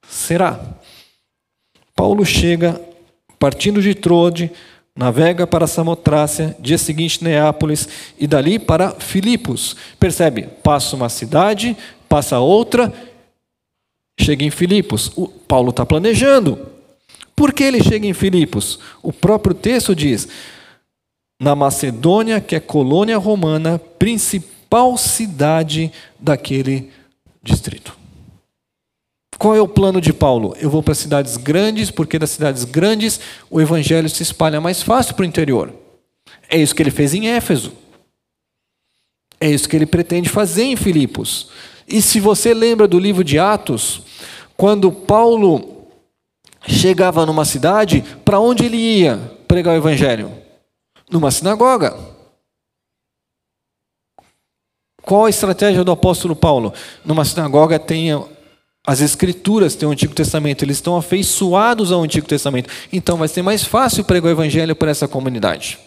[0.06, 0.60] Será?
[1.94, 2.80] Paulo chega,
[3.38, 4.50] partindo de Trode,
[4.94, 9.74] navega para Samotrácia, dia seguinte Neápolis e dali para Filipos.
[9.98, 10.48] Percebe?
[10.62, 11.76] Passa uma cidade,
[12.08, 12.92] passa outra,
[14.20, 15.10] chega em Filipos.
[15.16, 16.58] O Paulo está planejando.
[17.34, 18.78] Por que ele chega em Filipos?
[19.02, 20.28] O próprio texto diz:
[21.40, 26.90] na Macedônia, que é colônia romana, principal cidade daquele
[27.42, 27.96] distrito.
[29.38, 30.56] Qual é o plano de Paulo?
[30.60, 35.14] Eu vou para cidades grandes, porque das cidades grandes o evangelho se espalha mais fácil
[35.14, 35.72] para o interior.
[36.50, 37.72] É isso que ele fez em Éfeso.
[39.40, 41.50] É isso que ele pretende fazer em Filipos.
[41.86, 44.02] E se você lembra do livro de Atos,
[44.56, 45.86] quando Paulo
[46.66, 49.16] chegava numa cidade, para onde ele ia
[49.46, 50.32] pregar o evangelho?
[51.10, 51.98] Numa sinagoga.
[55.02, 56.72] Qual a estratégia do apóstolo Paulo?
[57.04, 58.10] Numa sinagoga tem
[58.86, 62.70] as escrituras, tem o Antigo Testamento, eles estão afeiçoados ao Antigo Testamento.
[62.92, 65.78] Então vai ser mais fácil pregar o evangelho para essa comunidade.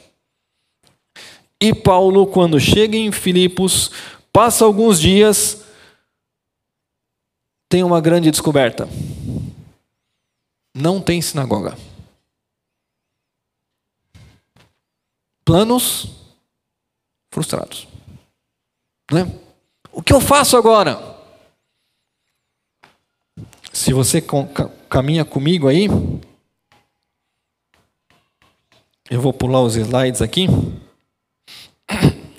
[1.59, 3.91] E Paulo, quando chega em Filipos,
[4.33, 5.61] passa alguns dias,
[7.69, 8.89] tem uma grande descoberta.
[10.75, 11.77] Não tem sinagoga.
[15.51, 16.07] Planos
[17.29, 17.85] frustrados.
[19.11, 19.29] Né?
[19.91, 20.97] O que eu faço agora?
[23.73, 24.23] Se você
[24.87, 25.89] caminha comigo aí,
[29.09, 30.47] eu vou pular os slides aqui.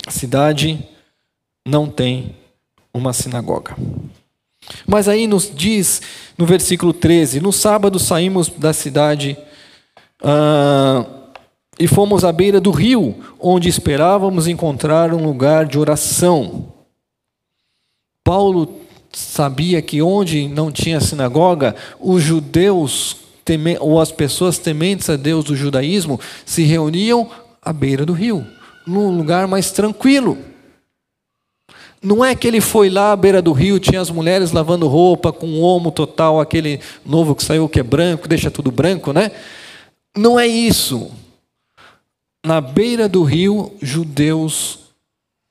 [0.06, 0.82] A cidade
[1.66, 2.34] não tem
[2.94, 3.76] uma sinagoga.
[4.86, 6.00] Mas aí nos diz
[6.38, 9.36] no versículo 13: No sábado saímos da cidade
[10.24, 11.21] ah,
[11.82, 16.72] e fomos à beira do rio, onde esperávamos encontrar um lugar de oração.
[18.22, 23.16] Paulo sabia que onde não tinha sinagoga, os judeus
[23.80, 27.28] ou as pessoas tementes a Deus do judaísmo se reuniam
[27.60, 28.46] à beira do rio,
[28.86, 30.38] num lugar mais tranquilo.
[32.00, 35.32] Não é que ele foi lá à beira do rio, tinha as mulheres lavando roupa
[35.32, 39.32] com um homo total, aquele novo que saiu que é branco, deixa tudo branco, né?
[40.16, 41.10] Não é isso.
[42.44, 44.80] Na beira do rio, judeus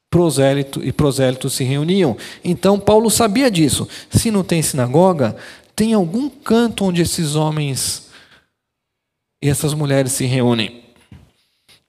[0.09, 2.17] prosélito e prosélitos se reuniam.
[2.43, 3.87] Então Paulo sabia disso.
[4.09, 5.37] Se não tem sinagoga,
[5.75, 8.09] tem algum canto onde esses homens
[9.41, 10.83] e essas mulheres se reúnem.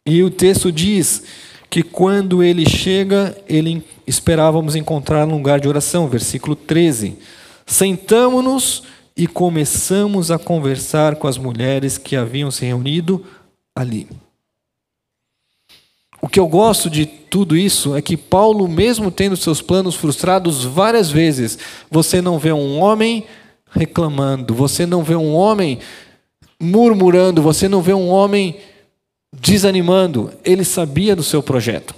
[0.06, 1.24] E o texto diz
[1.68, 7.18] que quando ele chega, ele esperávamos encontrar um lugar de oração, versículo 13.
[7.66, 8.84] Sentamos-nos
[9.16, 13.24] e começamos a conversar com as mulheres que haviam se reunido
[13.74, 14.08] ali.
[16.22, 20.64] O que eu gosto de tudo isso é que Paulo, mesmo tendo seus planos frustrados
[20.64, 21.58] várias vezes,
[21.90, 23.26] você não vê um homem
[23.72, 25.80] reclamando, você não vê um homem
[26.60, 28.60] murmurando, você não vê um homem
[29.32, 31.92] desanimando, ele sabia do seu projeto.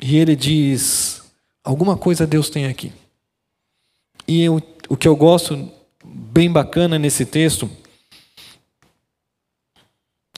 [0.00, 1.22] E ele diz:
[1.62, 2.92] alguma coisa Deus tem aqui.
[4.26, 5.70] E eu, o que eu gosto,
[6.02, 7.68] bem bacana nesse texto,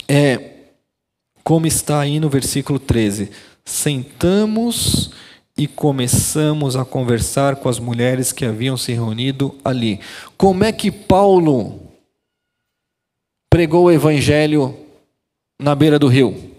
[0.09, 0.58] é
[1.49, 3.31] como está aí no versículo 13:
[3.65, 5.11] Sentamos
[5.57, 9.99] e começamos a conversar com as mulheres que haviam se reunido ali.
[10.37, 11.81] Como é que Paulo
[13.49, 14.79] pregou o evangelho
[15.59, 16.55] na beira do rio?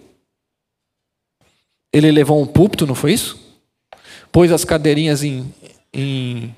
[1.93, 3.39] Ele levou um púlpito, não foi isso?
[4.31, 5.53] Pôs as cadeirinhas em,
[5.93, 6.55] em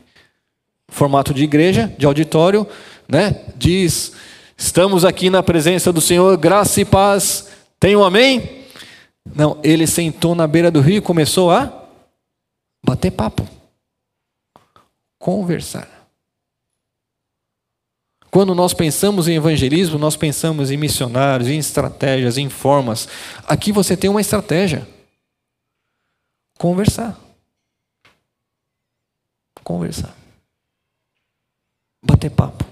[0.88, 2.66] formato de igreja, de auditório,
[3.10, 3.44] né?
[3.58, 4.14] Diz:
[4.56, 7.52] Estamos aqui na presença do Senhor, graça e paz.
[7.82, 8.68] Tem um amém?
[9.36, 11.84] Não, ele sentou na beira do rio e começou a
[12.86, 13.48] bater papo,
[15.18, 15.90] conversar.
[18.30, 23.08] Quando nós pensamos em evangelismo, nós pensamos em missionários, em estratégias, em formas.
[23.48, 24.88] Aqui você tem uma estratégia:
[26.60, 27.20] conversar.
[29.64, 30.16] Conversar.
[32.06, 32.64] Bater papo.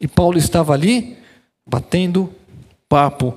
[0.00, 1.18] E Paulo estava ali
[1.66, 2.34] batendo
[2.88, 3.36] papo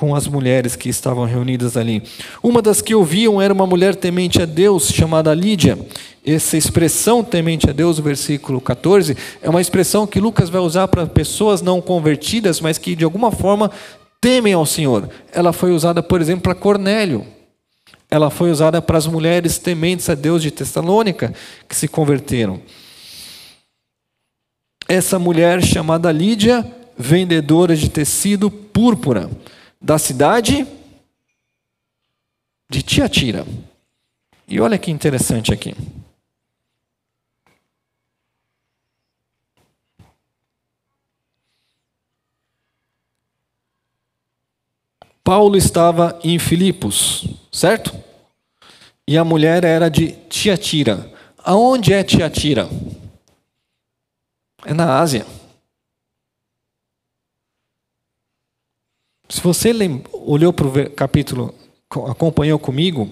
[0.00, 2.02] com as mulheres que estavam reunidas ali.
[2.42, 5.78] Uma das que ouviam era uma mulher temente a Deus, chamada Lídia.
[6.24, 11.06] Essa expressão temente a Deus, versículo 14, é uma expressão que Lucas vai usar para
[11.06, 13.70] pessoas não convertidas, mas que de alguma forma
[14.22, 15.06] temem ao Senhor.
[15.34, 17.26] Ela foi usada, por exemplo, para Cornélio.
[18.10, 21.34] Ela foi usada para as mulheres tementes a Deus de Tessalônica,
[21.68, 22.58] que se converteram.
[24.88, 26.64] Essa mulher chamada Lídia,
[26.96, 29.28] vendedora de tecido púrpura.
[29.80, 30.66] Da cidade
[32.68, 33.46] de Tiatira.
[34.46, 35.74] E olha que interessante aqui.
[45.22, 47.94] Paulo estava em Filipos, certo?
[49.06, 51.12] E a mulher era de Tiatira.
[51.38, 52.68] Aonde é Tiatira?
[54.64, 55.24] É na Ásia.
[59.30, 59.70] Se você
[60.12, 61.54] olhou para o capítulo,
[61.88, 63.08] acompanhou comigo,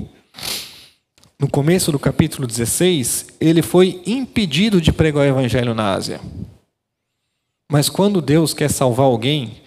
[1.39, 6.21] no começo do capítulo 16, ele foi impedido de pregar o evangelho na Ásia.
[7.71, 9.59] Mas quando Deus quer salvar alguém,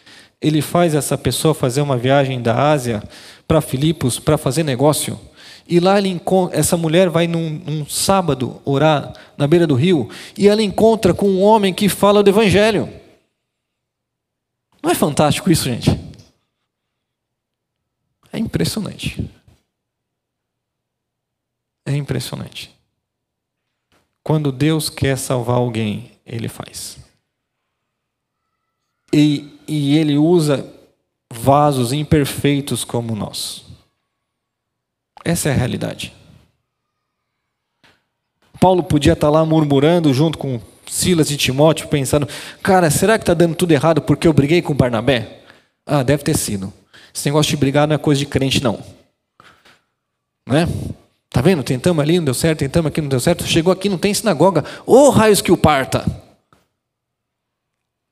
[0.41, 3.02] ele faz essa pessoa fazer uma viagem da Ásia
[3.47, 5.18] para Filipos para fazer negócio.
[5.66, 6.20] E lá ele
[6.52, 11.30] essa mulher vai num, num, sábado orar na beira do rio e ela encontra com
[11.30, 12.89] um homem que fala do Evangelho.
[14.84, 16.11] Não é fantástico isso, gente?
[18.32, 19.30] É impressionante.
[21.86, 22.74] É impressionante.
[24.24, 26.98] Quando Deus quer salvar alguém, Ele faz.
[29.12, 30.66] E, e Ele usa
[31.32, 33.66] vasos imperfeitos como nós.
[35.24, 36.14] Essa é a realidade.
[38.60, 42.28] Paulo podia estar lá murmurando junto com Silas e Timóteo, pensando:
[42.62, 45.42] cara, será que está dando tudo errado porque eu briguei com Barnabé?
[45.86, 46.72] Ah, deve ter sido.
[47.14, 48.80] Esse negócio de brigar não é coisa de crente, não.
[50.47, 50.68] Né?
[51.30, 51.64] Tá vendo?
[51.64, 53.45] Tentamos ali, não deu certo, tentamos aqui, não deu certo.
[53.45, 54.66] Chegou aqui, não tem sinagoga.
[54.86, 56.05] Ô oh, raios que o parta!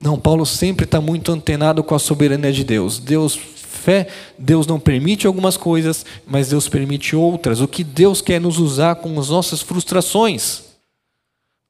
[0.02, 3.00] Não, Paulo sempre está muito antenado com a soberania de Deus.
[3.00, 7.60] Deus, fé, Deus não permite algumas coisas, mas Deus permite outras.
[7.60, 10.64] O que Deus quer nos usar com as nossas frustrações.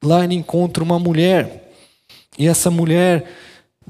[0.04, 1.72] Lá ele encontra uma mulher,
[2.38, 3.30] e essa mulher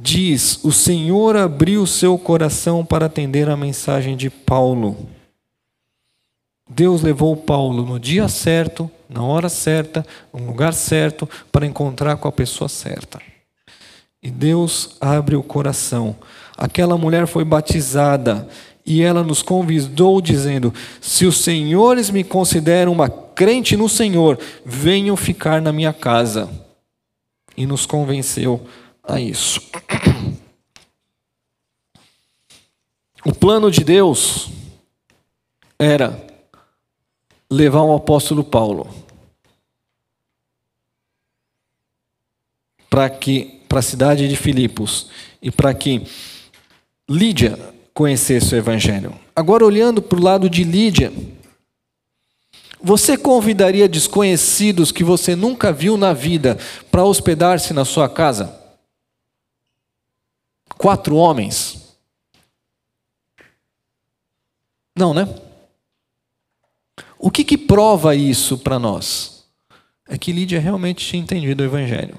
[0.00, 4.96] diz: O Senhor abriu seu coração para atender a mensagem de Paulo.
[6.68, 12.28] Deus levou Paulo no dia certo, na hora certa, no lugar certo, para encontrar com
[12.28, 13.20] a pessoa certa.
[14.22, 16.16] E Deus abre o coração.
[16.56, 18.48] Aquela mulher foi batizada
[18.86, 25.16] e ela nos convidou, dizendo: Se os senhores me consideram uma crente no Senhor, venham
[25.16, 26.48] ficar na minha casa.
[27.56, 28.64] E nos convenceu
[29.10, 29.60] a isso.
[33.24, 34.48] O plano de Deus
[35.78, 36.26] era
[37.50, 38.88] levar o apóstolo Paulo
[42.88, 45.08] para que para a cidade de Filipos
[45.40, 46.04] e para que
[47.08, 47.58] Lídia
[47.94, 49.14] conhecesse o evangelho.
[49.34, 51.12] Agora olhando para o lado de Lídia,
[52.82, 56.58] você convidaria desconhecidos que você nunca viu na vida
[56.90, 58.59] para hospedar-se na sua casa?
[60.80, 61.98] Quatro homens?
[64.96, 65.28] Não, né?
[67.18, 69.44] O que, que prova isso para nós?
[70.08, 72.18] É que Lídia realmente tinha entendido o Evangelho.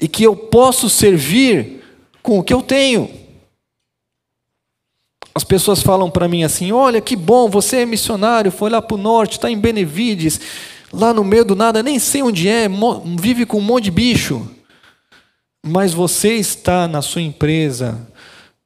[0.00, 1.84] E que eu posso servir
[2.22, 3.10] com o que eu tenho.
[5.34, 8.94] As pessoas falam para mim assim: olha que bom, você é missionário, foi lá para
[8.94, 10.40] o norte, está em Benevides,
[10.90, 12.70] lá no meio do nada, nem sei onde é,
[13.20, 14.50] vive com um monte de bicho.
[15.68, 18.00] Mas você está na sua empresa,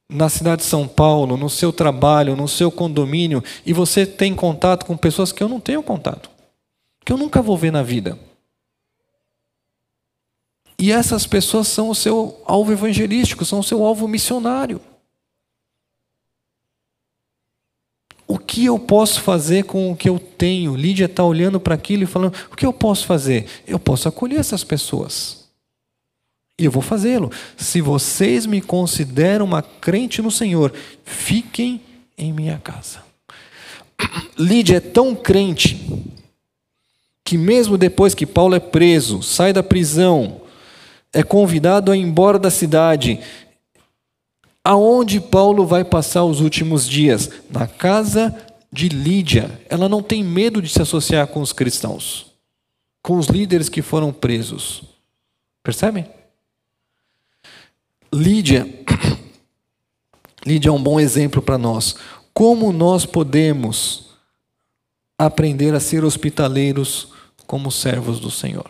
[0.07, 4.85] na cidade de São Paulo, no seu trabalho, no seu condomínio, e você tem contato
[4.85, 6.29] com pessoas que eu não tenho contato,
[7.03, 8.17] que eu nunca vou ver na vida.
[10.79, 14.79] E essas pessoas são o seu alvo evangelístico, são o seu alvo missionário.
[18.25, 20.75] O que eu posso fazer com o que eu tenho?
[20.75, 23.45] Lídia está olhando para aquilo e falando: o que eu posso fazer?
[23.67, 25.42] Eu posso acolher essas pessoas.
[26.63, 27.29] E eu vou fazê-lo.
[27.57, 30.71] Se vocês me consideram uma crente no Senhor,
[31.03, 31.81] fiquem
[32.17, 33.03] em minha casa.
[34.39, 35.77] Lídia é tão crente
[37.21, 40.39] que, mesmo depois que Paulo é preso, sai da prisão,
[41.11, 43.19] é convidado a ir embora da cidade,
[44.63, 47.29] aonde Paulo vai passar os últimos dias?
[47.49, 48.33] Na casa
[48.71, 49.59] de Lídia.
[49.69, 52.27] Ela não tem medo de se associar com os cristãos,
[53.01, 54.81] com os líderes que foram presos.
[55.61, 56.22] Percebem?
[58.13, 58.67] Lídia,
[60.45, 61.95] Lídia é um bom exemplo para nós.
[62.31, 64.11] Como nós podemos
[65.17, 67.07] aprender a ser hospitaleiros
[67.47, 68.69] como servos do Senhor?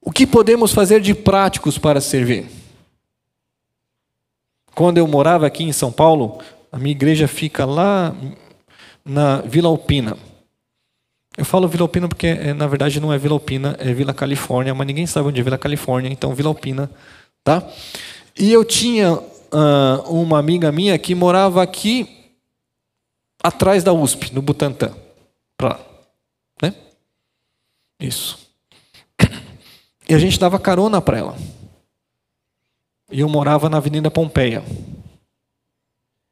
[0.00, 2.46] O que podemos fazer de práticos para servir?
[4.74, 6.38] Quando eu morava aqui em São Paulo,
[6.70, 8.14] a minha igreja fica lá
[9.04, 10.16] na Vila Alpina.
[11.36, 14.74] Eu falo Vila Alpina porque, eh, na verdade, não é Vila Alpina, é Vila Califórnia,
[14.74, 16.90] mas ninguém sabe onde é Vila Califórnia, então Vila Alpina
[17.42, 17.66] Tá?
[18.36, 22.32] E eu tinha uh, uma amiga minha que morava aqui
[23.42, 24.94] atrás da USP, no Butantã.
[26.62, 26.74] Né?
[28.00, 28.38] Isso.
[30.08, 31.36] E a gente dava carona para ela.
[33.10, 34.64] E eu morava na Avenida Pompeia.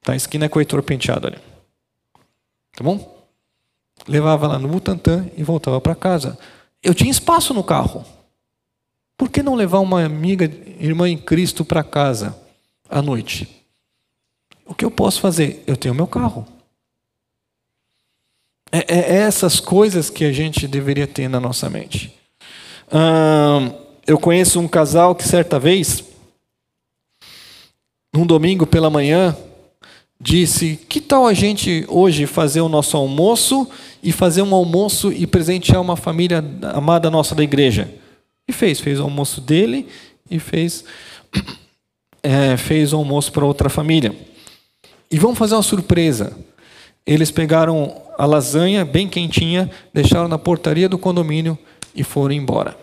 [0.03, 1.39] Tá, a esquina com o Heitor Penteado ali.
[2.75, 3.17] Tá bom?
[4.07, 6.39] Levava lá no Butantã e voltava para casa.
[6.83, 8.05] Eu tinha espaço no carro.
[9.17, 10.45] Por que não levar uma amiga,
[10.79, 12.37] irmã em Cristo para casa
[12.89, 13.49] à noite?
[14.67, 15.63] O que eu posso fazer?
[15.67, 16.47] Eu tenho meu carro.
[18.71, 22.15] É, é, é essas coisas que a gente deveria ter na nossa mente.
[22.93, 23.73] Hum,
[24.07, 26.05] eu conheço um casal que certa vez,
[28.13, 29.37] num domingo pela manhã,
[30.21, 33.69] disse: Que tal a gente hoje fazer o nosso almoço
[34.03, 36.45] e fazer um almoço e presentear uma família
[36.75, 37.89] amada nossa da igreja?
[38.49, 39.89] E fez, fez o almoço dele
[40.31, 40.85] e fez,
[42.23, 44.15] é, fez o almoço para outra família.
[45.11, 46.37] E vamos fazer uma surpresa.
[47.05, 51.59] Eles pegaram a lasanha bem quentinha, deixaram na portaria do condomínio
[51.95, 52.77] e foram embora.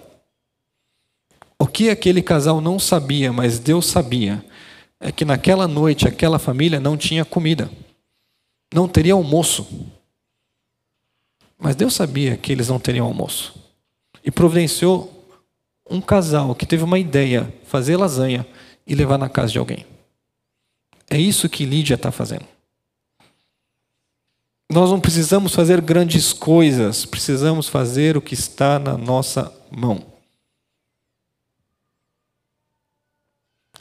[1.57, 4.43] O que aquele casal não sabia, mas Deus sabia,
[4.99, 7.70] é que naquela noite aquela família não tinha comida,
[8.74, 9.68] não teria almoço.
[11.57, 13.55] Mas Deus sabia que eles não teriam almoço
[14.26, 15.22] e providenciou
[15.89, 18.45] um casal que teve uma ideia, fazer lasanha
[18.86, 19.86] e levar na casa de alguém.
[21.09, 22.45] É isso que Lídia está fazendo.
[24.71, 30.03] Nós não precisamos fazer grandes coisas, precisamos fazer o que está na nossa mão.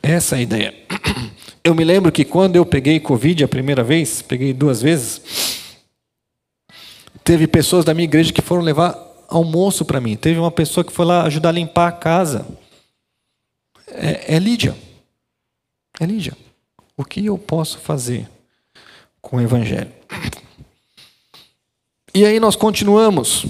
[0.03, 0.75] Essa é a ideia.
[1.65, 5.71] Eu me lembro que quando eu peguei Covid a primeira vez, peguei duas vezes,
[7.23, 8.95] teve pessoas da minha igreja que foram levar
[9.33, 10.17] almoço para mim.
[10.17, 12.47] Teve uma pessoa que foi lá ajudar a limpar a casa.
[13.89, 14.77] É, é Lídia.
[15.99, 16.37] É Lídia.
[16.97, 18.29] O que eu posso fazer
[19.21, 19.91] com o Evangelho?
[22.15, 23.47] E aí nós continuamos.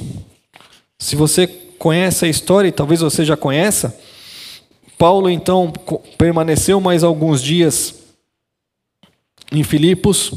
[0.99, 3.99] Se você conhece a história, e talvez você já conheça,
[4.97, 5.73] Paulo então
[6.17, 7.95] permaneceu mais alguns dias
[9.51, 10.33] em Filipos,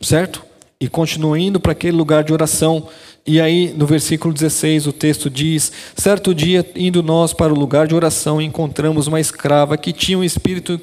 [0.00, 0.42] certo?
[0.80, 2.88] E continuou indo para aquele lugar de oração.
[3.26, 7.88] E aí, no versículo 16, o texto diz: Certo dia, indo nós para o lugar
[7.88, 10.80] de oração, encontramos uma escrava que tinha um espírito,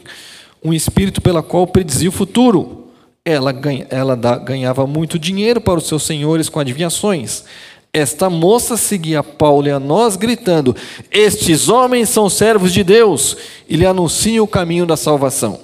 [0.61, 2.87] um espírito pela qual predizia o futuro.
[3.23, 7.45] Ela, ganha, ela ganhava muito dinheiro para os seus senhores com adivinhações.
[7.93, 10.75] Esta moça seguia Paulo e a nós, gritando:
[11.09, 13.37] Estes homens são servos de Deus
[13.69, 15.61] e lhe anunciam o caminho da salvação.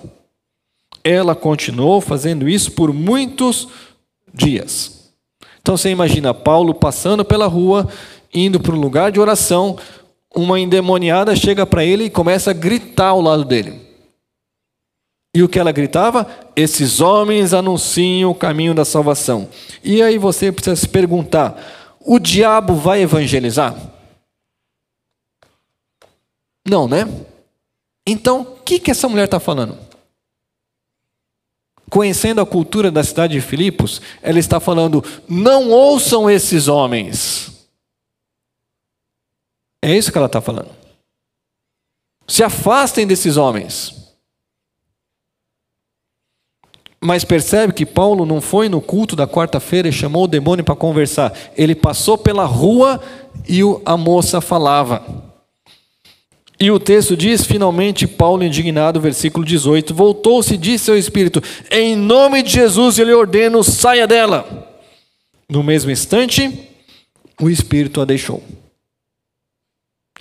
[1.03, 3.67] Ela continuou fazendo isso por muitos
[4.33, 4.98] dias.
[5.69, 7.87] Então você imagina Paulo passando pela rua,
[8.33, 9.77] indo para um lugar de oração,
[10.35, 13.79] uma endemoniada chega para ele e começa a gritar ao lado dele.
[15.31, 16.25] E o que ela gritava?
[16.55, 19.47] Esses homens anunciam o caminho da salvação.
[19.83, 21.55] E aí você precisa se perguntar:
[22.03, 23.75] o diabo vai evangelizar?
[26.67, 27.07] Não, né?
[28.07, 29.77] Então, o que, que essa mulher está falando?
[31.89, 37.67] Conhecendo a cultura da cidade de Filipos, ela está falando: não ouçam esses homens.
[39.81, 40.69] É isso que ela está falando.
[42.27, 43.97] Se afastem desses homens.
[47.01, 50.75] Mas percebe que Paulo não foi no culto da quarta-feira e chamou o demônio para
[50.75, 51.33] conversar.
[51.55, 53.01] Ele passou pela rua
[53.47, 55.28] e a moça falava.
[56.59, 61.41] E o texto diz: finalmente, Paulo, indignado, versículo 18, voltou-se e disse ao espírito:
[61.71, 64.67] Em nome de Jesus eu lhe ordeno, saia dela.
[65.47, 66.69] No mesmo instante,
[67.41, 68.43] o espírito a deixou.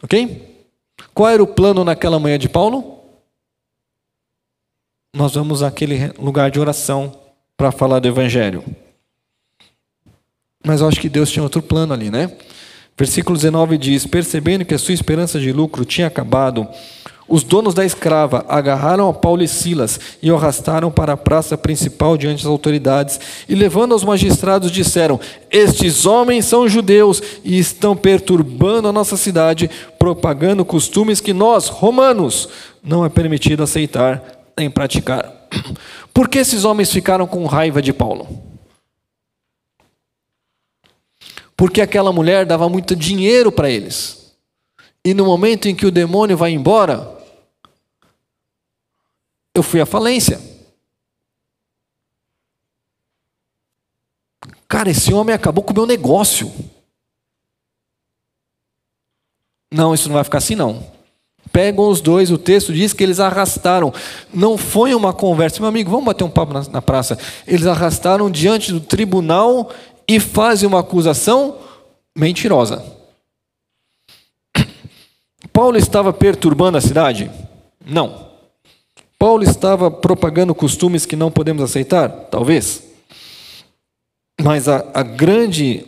[0.03, 0.65] Ok?
[1.13, 2.99] Qual era o plano naquela manhã de Paulo?
[5.19, 7.13] nós vamos àquele lugar de oração
[7.57, 8.65] para falar do Evangelho.
[10.65, 12.37] Mas eu acho que Deus tinha outro plano ali, né?
[12.99, 16.67] Versículo 19 diz: Percebendo que a sua esperança de lucro tinha acabado,
[17.29, 21.57] os donos da escrava agarraram a Paulo e Silas e o arrastaram para a praça
[21.57, 23.21] principal diante das autoridades.
[23.49, 29.71] E levando aos magistrados, disseram: Estes homens são judeus e estão perturbando a nossa cidade,
[29.97, 32.49] propagando costumes que nós, romanos,
[32.83, 34.23] não é permitido aceitar
[34.59, 35.31] em praticar.
[36.13, 38.48] Por que esses homens ficaram com raiva de Paulo?
[41.59, 44.33] Porque aquela mulher dava muito dinheiro para eles.
[45.05, 47.19] E no momento em que o demônio vai embora,
[49.53, 50.41] eu fui à falência.
[54.69, 56.49] Cara, esse homem acabou com o meu negócio.
[59.73, 60.87] Não, isso não vai ficar assim não.
[61.51, 63.93] Pegam os dois, o texto diz que eles arrastaram.
[64.33, 67.19] Não foi uma conversa, meu amigo, vamos bater um papo na, na praça.
[67.49, 69.73] Eles arrastaram diante do tribunal
[70.09, 71.59] e fazem uma acusação
[72.17, 72.83] mentirosa.
[75.53, 77.31] Paulo estava perturbando a cidade?
[77.85, 78.29] Não.
[79.19, 82.09] Paulo estava propagando costumes que não podemos aceitar?
[82.09, 82.85] Talvez.
[84.41, 85.85] Mas a, a grande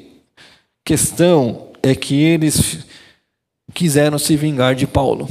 [0.85, 2.85] questão é que eles
[3.73, 5.29] quiseram se vingar de Paulo.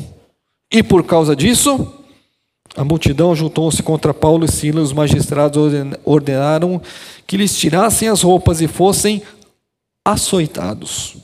[0.71, 1.99] E por causa disso,
[2.80, 4.86] a multidão juntou-se contra Paulo e Silas.
[4.86, 5.73] Os magistrados
[6.05, 6.82] ordenaram
[7.27, 9.21] que lhes tirassem as roupas e fossem
[10.05, 11.17] açoitados.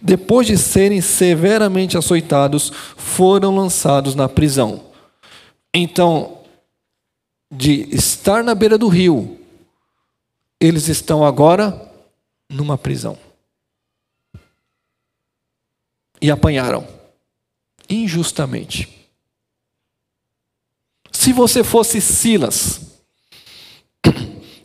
[0.00, 4.84] Depois de serem severamente açoitados, foram lançados na prisão.
[5.74, 6.38] Então,
[7.50, 9.36] de estar na beira do rio,
[10.60, 11.90] eles estão agora
[12.48, 13.18] numa prisão.
[16.22, 16.86] E apanharam
[17.88, 18.99] injustamente.
[21.20, 22.80] Se você fosse Silas,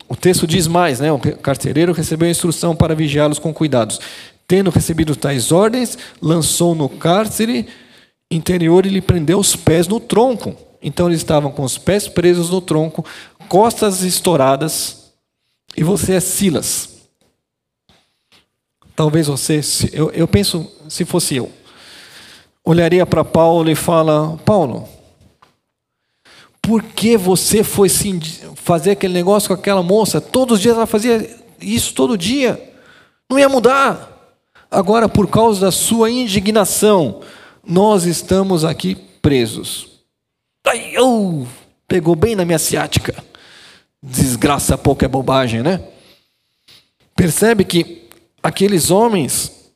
[0.08, 1.12] o texto diz mais, né?
[1.12, 4.00] O carcereiro recebeu a instrução para vigiá-los com cuidados.
[4.48, 7.68] Tendo recebido tais ordens, lançou no cárcere
[8.32, 10.56] interior e lhe prendeu os pés no tronco.
[10.82, 13.04] Então eles estavam com os pés presos no tronco,
[13.50, 15.12] costas estouradas,
[15.76, 17.02] e você é Silas.
[18.96, 19.60] Talvez você,
[19.92, 21.52] eu, eu penso, se fosse eu,
[22.64, 24.95] olharia para Paulo e fala: Paulo,
[26.66, 27.88] por que você foi
[28.56, 30.20] fazer aquele negócio com aquela moça?
[30.20, 31.30] Todos os dias ela fazia
[31.62, 32.74] isso, todo dia.
[33.30, 34.12] Não ia mudar.
[34.70, 37.22] Agora, por causa da sua indignação,
[37.64, 40.02] nós estamos aqui presos.
[40.66, 41.46] Ai, oh,
[41.88, 43.24] pegou bem na minha ciática.
[44.02, 45.82] Desgraça pouco é bobagem, né?
[47.16, 48.10] Percebe que
[48.42, 49.72] aqueles homens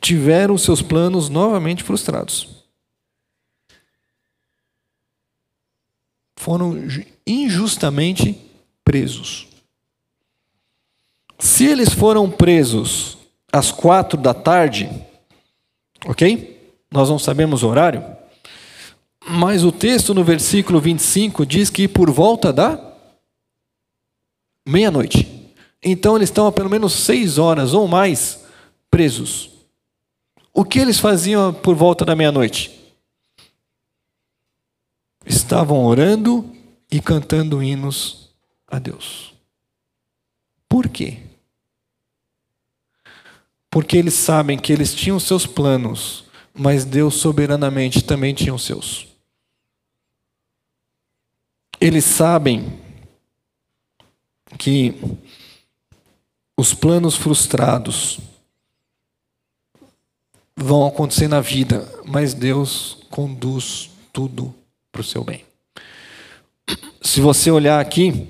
[0.00, 2.53] tiveram seus planos novamente frustrados.
[6.44, 6.76] Foram
[7.26, 8.38] injustamente
[8.84, 9.46] presos.
[11.38, 13.16] Se eles foram presos
[13.50, 14.90] às quatro da tarde,
[16.04, 16.70] ok?
[16.92, 18.04] Nós não sabemos o horário,
[19.26, 22.92] mas o texto no versículo 25 diz que por volta da
[24.68, 25.50] meia-noite.
[25.82, 28.44] Então eles estão há pelo menos seis horas ou mais
[28.90, 29.48] presos.
[30.52, 32.83] O que eles faziam por volta da meia-noite?
[35.26, 36.54] Estavam orando
[36.90, 38.30] e cantando hinos
[38.66, 39.34] a Deus.
[40.68, 41.22] Por quê?
[43.70, 49.08] Porque eles sabem que eles tinham seus planos, mas Deus soberanamente também tinha os seus.
[51.80, 52.80] Eles sabem
[54.58, 54.94] que
[56.56, 58.20] os planos frustrados
[60.56, 64.54] vão acontecer na vida, mas Deus conduz tudo
[64.94, 65.44] para o seu bem.
[67.02, 68.28] Se você olhar aqui,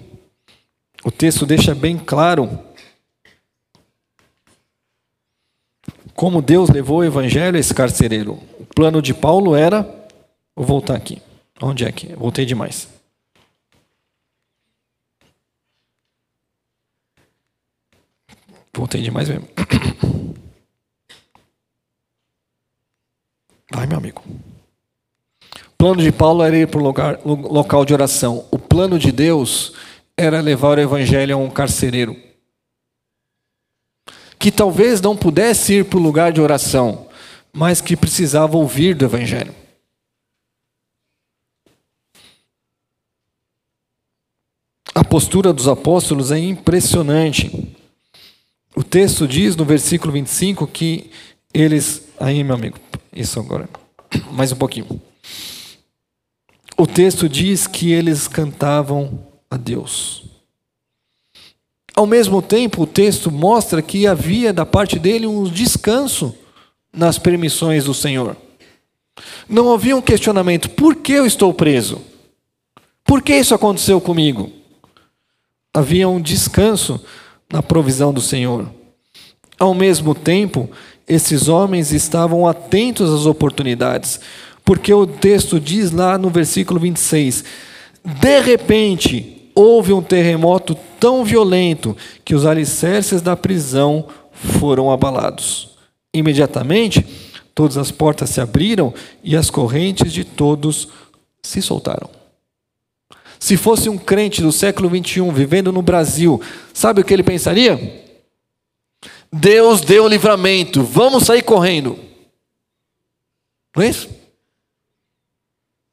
[1.05, 2.59] o texto deixa bem claro
[6.15, 8.41] como Deus levou o evangelho a esse carcereiro.
[8.59, 9.83] O plano de Paulo era.
[10.57, 11.21] Vou voltar aqui.
[11.61, 12.15] Onde é que?
[12.15, 12.89] Voltei demais.
[18.75, 19.47] Voltei demais mesmo.
[23.71, 24.23] Vai, meu amigo.
[25.85, 28.47] Plano de Paulo era ir para o local de oração.
[28.51, 29.75] O plano de Deus
[30.17, 32.17] era levar o evangelho a um carcereiro.
[34.39, 37.07] Que talvez não pudesse ir para o lugar de oração,
[37.53, 39.55] mas que precisava ouvir do evangelho.
[44.95, 47.77] A postura dos apóstolos é impressionante.
[48.75, 51.11] O texto diz no versículo 25 que
[51.53, 52.09] eles.
[52.19, 52.79] Aí, meu amigo,
[53.13, 53.69] isso agora.
[54.33, 55.04] Mais um pouquinho.
[56.77, 59.21] O texto diz que eles cantavam
[59.51, 60.25] a Deus.
[61.95, 66.35] Ao mesmo tempo, o texto mostra que havia da parte dele um descanso
[66.93, 68.37] nas permissões do Senhor.
[69.49, 72.01] Não havia um questionamento: por que eu estou preso?
[73.05, 74.51] Por que isso aconteceu comigo?
[75.73, 77.01] Havia um descanso
[77.53, 78.69] na provisão do Senhor.
[79.59, 80.69] Ao mesmo tempo,
[81.07, 84.19] esses homens estavam atentos às oportunidades,
[84.65, 87.45] porque o texto diz lá no versículo 26:
[88.03, 95.77] de repente houve um terremoto tão violento que os alicerces da prisão foram abalados.
[96.13, 97.07] Imediatamente,
[97.55, 98.93] todas as portas se abriram
[99.23, 100.89] e as correntes de todos
[101.43, 102.09] se soltaram.
[103.39, 106.41] Se fosse um crente do século 21 vivendo no Brasil,
[106.73, 108.03] sabe o que ele pensaria?
[109.31, 111.99] Deus deu livramento, vamos sair correndo.
[113.77, 114.24] Não é isso?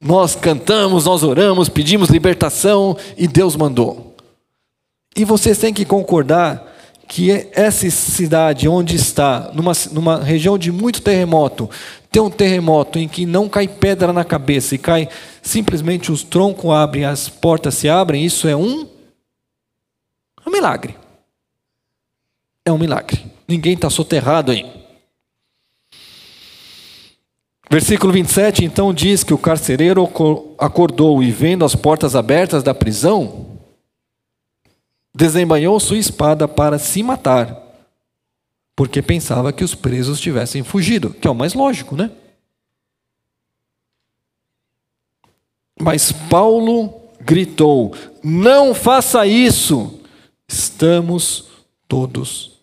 [0.02, 4.16] Nós cantamos, nós oramos, pedimos libertação e Deus mandou.
[5.16, 6.72] E vocês têm que concordar
[7.08, 11.70] que essa cidade onde está, numa, numa região de muito terremoto,
[12.10, 15.08] tem um terremoto em que não cai pedra na cabeça e cai
[15.42, 18.88] simplesmente os troncos abrem, as portas se abrem, isso é um,
[20.44, 20.96] é um milagre.
[22.66, 23.26] É um milagre.
[23.48, 24.81] Ninguém está soterrado aí.
[27.72, 30.04] Versículo 27 então diz que o carcereiro
[30.58, 33.62] acordou e, vendo as portas abertas da prisão,
[35.16, 37.58] desembanhou sua espada para se matar,
[38.76, 42.12] porque pensava que os presos tivessem fugido, que é o mais lógico, né?
[45.80, 50.02] Mas Paulo gritou: Não faça isso,
[50.46, 51.48] estamos
[51.88, 52.61] todos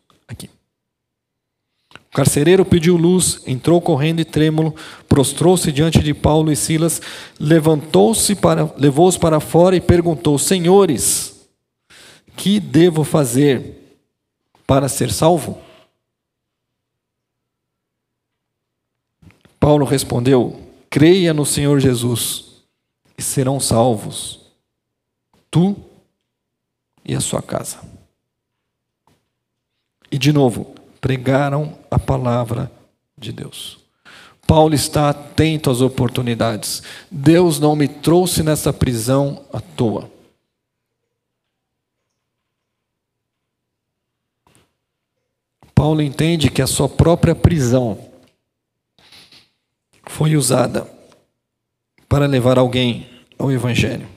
[2.18, 4.74] carcereiro pediu luz, entrou correndo e trêmulo,
[5.08, 7.00] prostrou-se diante de Paulo e Silas,
[7.38, 11.48] levantou-se para, levou-os para fora e perguntou: Senhores,
[12.36, 14.00] que devo fazer
[14.66, 15.62] para ser salvo?
[19.60, 20.60] Paulo respondeu:
[20.90, 22.64] Creia no Senhor Jesus
[23.16, 24.40] e serão salvos,
[25.48, 25.76] tu
[27.04, 27.78] e a sua casa.
[30.10, 32.70] E de novo, pregaram a palavra
[33.16, 33.78] de Deus.
[34.46, 36.82] Paulo está atento às oportunidades.
[37.10, 40.10] Deus não me trouxe nessa prisão à toa.
[45.74, 47.98] Paulo entende que a sua própria prisão
[50.04, 50.90] foi usada
[52.08, 53.06] para levar alguém
[53.38, 54.08] ao Evangelho.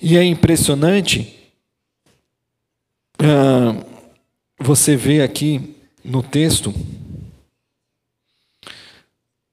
[0.00, 1.34] E é impressionante
[3.18, 3.74] ah,
[4.58, 5.74] você vê aqui
[6.04, 6.74] no texto,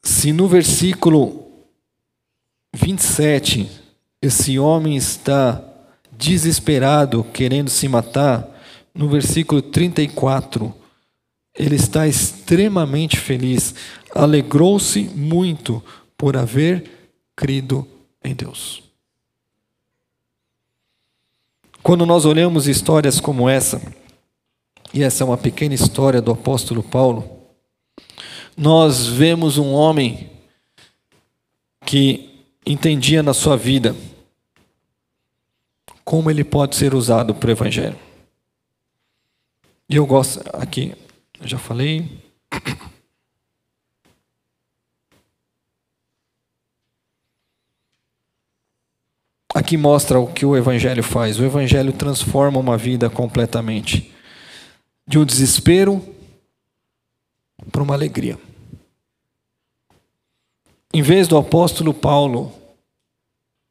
[0.01, 1.45] se no versículo
[2.73, 3.69] 27
[4.21, 5.63] esse homem está
[6.11, 8.47] desesperado, querendo se matar,
[8.93, 10.73] no versículo 34
[11.53, 13.73] ele está extremamente feliz,
[14.13, 15.81] alegrou-se muito
[16.17, 17.87] por haver crido
[18.23, 18.83] em Deus.
[21.81, 23.81] Quando nós olhamos histórias como essa,
[24.95, 27.29] e essa é uma pequena história do apóstolo Paulo,
[28.55, 30.31] nós vemos um homem
[31.85, 33.93] que entendia na sua vida
[36.05, 37.99] como ele pode ser usado para o Evangelho.
[39.89, 40.95] E eu gosto, aqui,
[41.41, 42.09] já falei.
[49.53, 51.37] Aqui mostra o que o Evangelho faz.
[51.37, 54.14] O Evangelho transforma uma vida completamente.
[55.07, 56.03] De um desespero
[57.71, 58.39] para uma alegria.
[60.93, 62.53] Em vez do apóstolo Paulo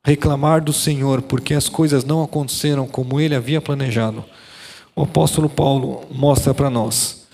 [0.05, 4.25] reclamar do Senhor porque as coisas não aconteceram como ele havia planejado,
[4.95, 7.27] o apóstolo Paulo mostra para nós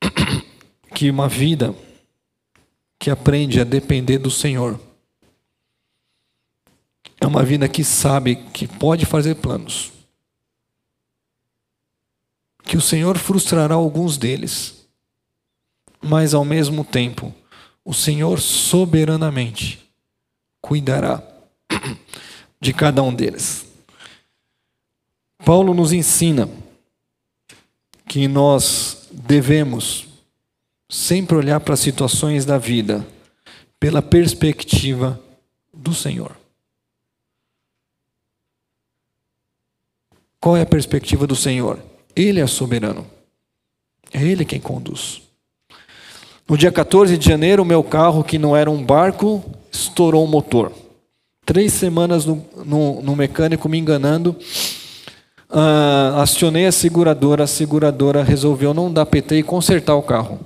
[0.94, 1.74] que uma vida
[2.98, 4.78] que aprende a depender do Senhor
[7.20, 9.99] é uma vida que sabe que pode fazer planos.
[12.64, 14.86] Que o Senhor frustrará alguns deles,
[16.00, 17.34] mas ao mesmo tempo,
[17.84, 19.90] o Senhor soberanamente
[20.60, 21.22] cuidará
[22.60, 23.66] de cada um deles.
[25.44, 26.48] Paulo nos ensina
[28.06, 30.06] que nós devemos
[30.88, 33.06] sempre olhar para as situações da vida
[33.78, 35.20] pela perspectiva
[35.72, 36.36] do Senhor.
[40.40, 41.89] Qual é a perspectiva do Senhor?
[42.14, 43.06] Ele é soberano.
[44.12, 45.22] É Ele quem conduz.
[46.48, 50.28] No dia 14 de janeiro, o meu carro, que não era um barco, estourou o
[50.28, 50.72] motor.
[51.46, 54.36] Três semanas no, no, no mecânico me enganando.
[55.48, 60.40] Uh, acionei a seguradora, a seguradora resolveu não dar PT e consertar o carro.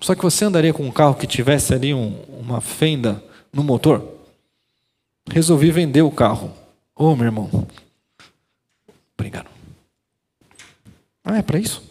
[0.00, 4.02] Só que você andaria com um carro que tivesse ali um, uma fenda no motor?
[5.30, 6.52] Resolvi vender o carro.
[6.96, 7.66] Ô, oh, meu irmão,
[9.22, 9.51] Obrigado.
[11.24, 11.82] Ah, é para isso?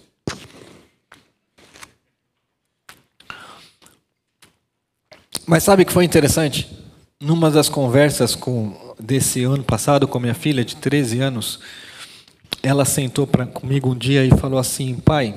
[5.45, 6.69] Mas sabe o que foi interessante?
[7.19, 11.59] Numa das conversas com, desse ano passado com minha filha de 13 anos,
[12.63, 15.35] ela sentou pra, comigo um dia e falou assim: Pai,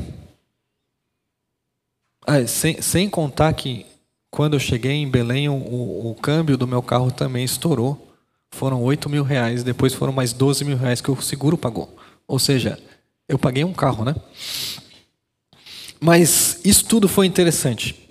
[2.27, 3.87] ah, sem, sem contar que
[4.31, 8.13] quando eu cheguei em Belém, o, o, câmbio do meu carro também estourou
[8.51, 11.97] foram 8 mil reais, depois foram mais 12 mil reais que o seguro pagou.
[12.27, 12.79] Ou seja,
[13.29, 14.15] eu paguei um carro, né?
[16.01, 18.05] Mas isso tudo foi interessante.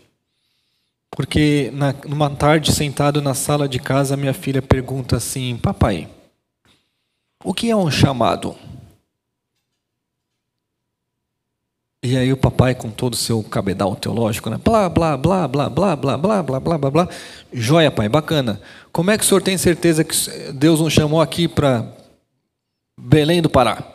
[1.11, 6.09] Porque na, numa tarde, sentado na sala de casa, minha filha pergunta assim: Papai,
[7.43, 8.55] o que é um chamado?
[12.01, 14.59] E aí o papai, com todo o seu cabedal teológico, né?
[14.61, 17.09] Blá, blá, blá, blá, blá, blá, blá, blá, blá, blá, blá.
[17.53, 18.59] Joia, pai, bacana.
[18.91, 20.14] Como é que o senhor tem certeza que
[20.51, 21.88] Deus nos chamou aqui para
[22.99, 23.93] Belém do Pará?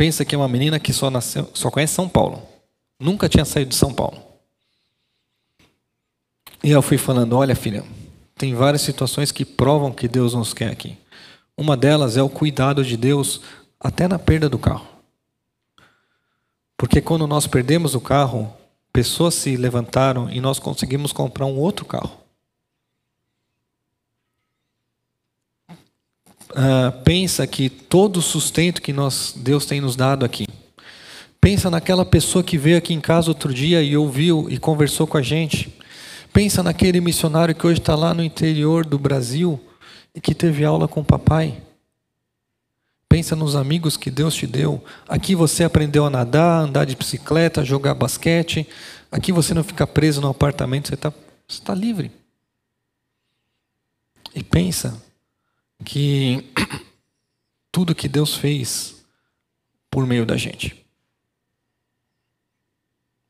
[0.00, 2.40] Pensa que é uma menina que só nasceu, só conhece São Paulo.
[2.98, 4.16] Nunca tinha saído de São Paulo.
[6.64, 7.84] E eu fui falando, olha filha,
[8.34, 10.96] tem várias situações que provam que Deus nos quer aqui.
[11.54, 13.42] Uma delas é o cuidado de Deus
[13.78, 14.88] até na perda do carro.
[16.78, 18.50] Porque quando nós perdemos o carro,
[18.90, 22.19] pessoas se levantaram e nós conseguimos comprar um outro carro.
[26.50, 30.46] Uh, pensa que todo o sustento que nós, Deus tem nos dado aqui.
[31.40, 35.16] Pensa naquela pessoa que veio aqui em casa outro dia e ouviu e conversou com
[35.16, 35.72] a gente.
[36.32, 39.60] Pensa naquele missionário que hoje está lá no interior do Brasil
[40.14, 41.62] e que teve aula com o papai.
[43.08, 44.84] Pensa nos amigos que Deus te deu.
[45.08, 48.68] Aqui você aprendeu a nadar, andar de bicicleta, jogar basquete.
[49.10, 51.12] Aqui você não fica preso no apartamento, você está
[51.48, 52.12] você tá livre.
[54.34, 55.02] E pensa
[55.84, 56.44] que
[57.70, 59.04] tudo que Deus fez
[59.90, 60.76] por meio da gente.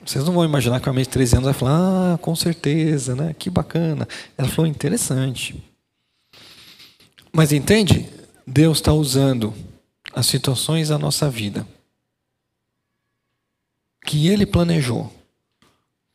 [0.05, 3.15] Vocês não vão imaginar que a mãe de 13 anos vai falar, ah, com certeza,
[3.15, 3.35] né?
[3.35, 4.09] Que bacana.
[4.37, 5.63] Ela falou, interessante.
[7.33, 8.09] Mas entende?
[8.47, 9.55] Deus está usando
[10.13, 11.67] as situações da nossa vida
[14.05, 15.13] que Ele planejou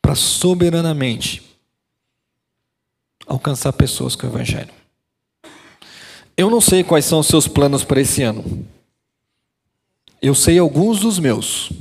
[0.02, 1.42] para soberanamente
[3.26, 4.72] alcançar pessoas com o Evangelho.
[6.36, 8.66] Eu não sei quais são os seus planos para esse ano.
[10.20, 11.72] Eu sei alguns dos meus.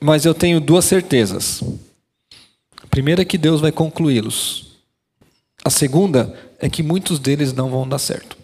[0.00, 1.62] Mas eu tenho duas certezas.
[2.80, 4.76] A primeira é que Deus vai concluí-los.
[5.64, 8.36] A segunda é que muitos deles não vão dar certo.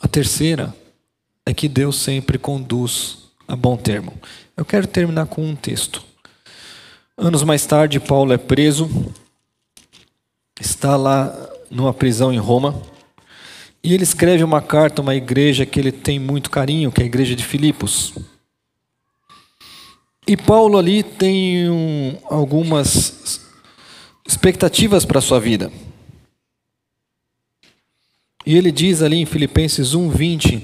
[0.00, 0.74] A terceira
[1.44, 4.12] é que Deus sempre conduz a bom termo.
[4.56, 6.04] Eu quero terminar com um texto.
[7.16, 8.88] Anos mais tarde, Paulo é preso,
[10.60, 11.34] está lá
[11.70, 12.80] numa prisão em Roma,
[13.82, 17.04] e ele escreve uma carta a uma igreja que ele tem muito carinho, que é
[17.04, 18.12] a igreja de Filipos.
[20.26, 23.40] E Paulo ali tem um, algumas
[24.26, 25.72] expectativas para a sua vida.
[28.44, 30.62] E ele diz ali em Filipenses 1:20,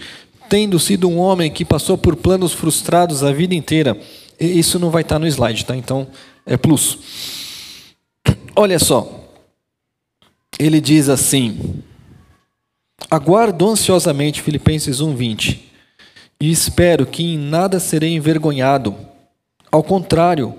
[0.50, 3.98] tendo sido um homem que passou por planos frustrados a vida inteira.
[4.38, 5.74] E isso não vai estar no slide, tá?
[5.74, 6.08] Então
[6.44, 6.98] é plus.
[8.54, 9.23] Olha só.
[10.58, 11.82] Ele diz assim:
[13.10, 15.60] Aguardo ansiosamente Filipenses 1:20
[16.40, 18.96] e espero que em nada serei envergonhado.
[19.70, 20.54] Ao contrário,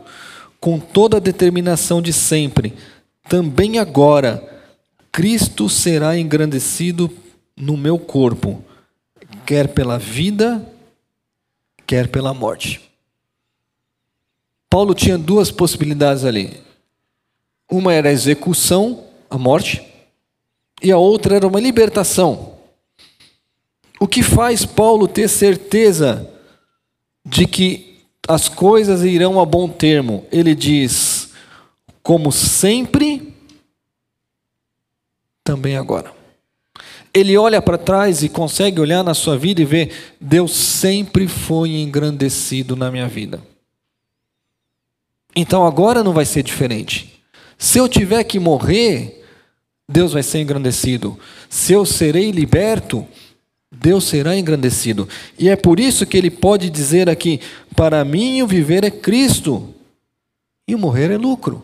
[0.60, 2.74] com toda a determinação de sempre,
[3.30, 4.44] também agora
[5.12, 7.10] Cristo será engrandecido
[7.56, 8.64] no meu corpo,
[9.46, 10.66] quer pela vida,
[11.88, 12.82] quer pela morte.
[14.70, 16.60] Paulo tinha duas possibilidades ali.
[17.72, 19.82] Uma era a execução, a morte,
[20.82, 22.56] e a outra era uma libertação.
[24.00, 26.30] O que faz Paulo ter certeza
[27.26, 30.26] de que as coisas irão a bom termo?
[30.32, 31.32] Ele diz:
[32.04, 33.34] como sempre,
[35.44, 36.14] também agora.
[37.14, 41.78] Ele olha para trás e consegue olhar na sua vida e ver: Deus sempre foi
[41.78, 43.42] engrandecido na minha vida.
[45.36, 47.24] Então agora não vai ser diferente.
[47.58, 49.25] Se eu tiver que morrer,
[49.88, 51.18] Deus vai ser engrandecido.
[51.50, 53.06] Se eu serei liberto,
[53.72, 55.08] Deus será engrandecido.
[55.38, 57.40] E é por isso que ele pode dizer aqui:
[57.76, 59.74] para mim o viver é Cristo
[60.68, 61.64] e o morrer é lucro.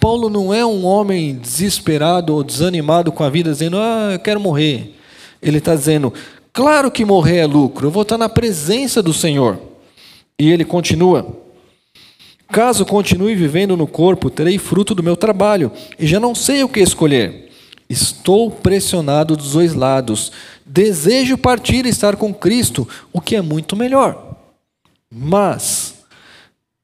[0.00, 4.38] Paulo não é um homem desesperado ou desanimado com a vida, dizendo, ah, eu quero
[4.38, 4.94] morrer.
[5.40, 6.12] Ele está dizendo,
[6.52, 9.58] claro que morrer é lucro, eu vou estar na presença do Senhor.
[10.38, 11.43] E ele continua,
[12.54, 16.68] caso continue vivendo no corpo, terei fruto do meu trabalho, e já não sei o
[16.68, 17.50] que escolher.
[17.90, 20.30] Estou pressionado dos dois lados.
[20.64, 24.36] Desejo partir e estar com Cristo, o que é muito melhor.
[25.10, 25.94] Mas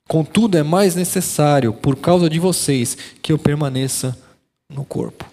[0.08, 4.18] Contudo, é mais necessário, por causa de vocês, que eu permaneça
[4.68, 5.24] no corpo.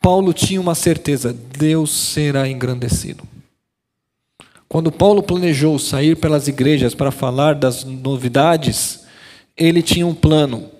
[0.00, 3.22] Paulo tinha uma certeza: Deus será engrandecido.
[4.68, 9.05] Quando Paulo planejou sair pelas igrejas para falar das novidades,
[9.56, 10.70] ele tinha um plano.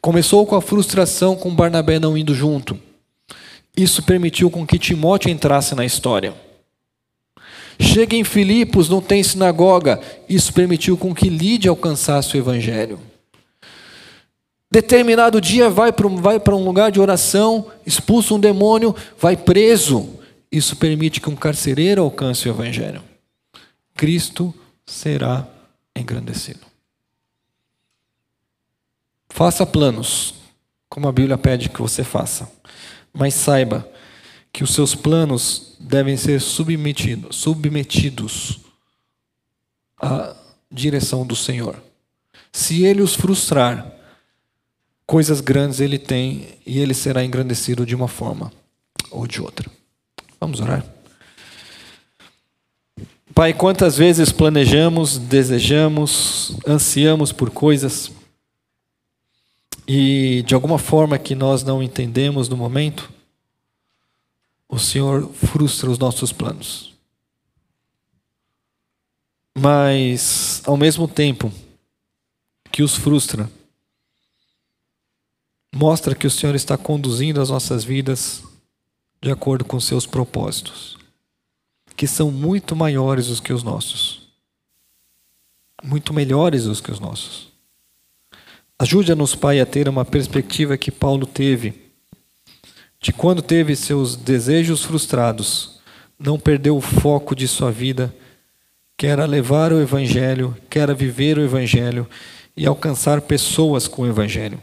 [0.00, 2.78] Começou com a frustração com Barnabé não indo junto.
[3.76, 6.34] Isso permitiu com que Timóteo entrasse na história.
[7.80, 10.00] Chega em Filipos, não tem sinagoga.
[10.28, 12.98] Isso permitiu com que Lídia alcançasse o evangelho.
[14.70, 20.18] Determinado dia vai para um, lugar de oração, expulsa um demônio, vai preso.
[20.50, 23.02] Isso permite que um carcereiro alcance o evangelho.
[23.94, 24.52] Cristo
[24.84, 25.46] será
[25.96, 26.67] engrandecido.
[29.28, 30.34] Faça planos,
[30.88, 32.50] como a Bíblia pede que você faça,
[33.12, 33.88] mas saiba
[34.52, 38.60] que os seus planos devem ser submetidos, submetidos
[40.00, 40.34] à
[40.70, 41.76] direção do Senhor.
[42.52, 43.92] Se ele os frustrar,
[45.06, 48.52] coisas grandes ele tem e ele será engrandecido de uma forma
[49.10, 49.70] ou de outra.
[50.40, 50.84] Vamos orar.
[53.34, 58.10] Pai, quantas vezes planejamos, desejamos, ansiamos por coisas
[59.88, 63.10] e de alguma forma que nós não entendemos no momento,
[64.68, 66.94] o Senhor frustra os nossos planos.
[69.58, 71.50] Mas, ao mesmo tempo
[72.70, 73.50] que os frustra,
[75.74, 78.42] mostra que o Senhor está conduzindo as nossas vidas
[79.22, 80.98] de acordo com seus propósitos,
[81.96, 84.28] que são muito maiores do que os nossos,
[85.82, 87.48] muito melhores do que os nossos.
[88.80, 91.88] Ajude-nos, Pai, a ter uma perspectiva que Paulo teve
[93.00, 95.80] de quando teve seus desejos frustrados,
[96.18, 98.14] não perdeu o foco de sua vida,
[98.96, 102.08] que era levar o Evangelho, que era viver o Evangelho
[102.56, 104.60] e alcançar pessoas com o Evangelho.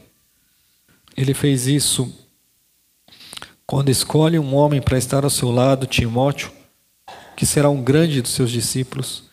[1.16, 2.14] Ele fez isso
[3.66, 6.52] quando escolhe um homem para estar ao seu lado, Timóteo,
[7.36, 9.24] que será um grande dos seus discípulos.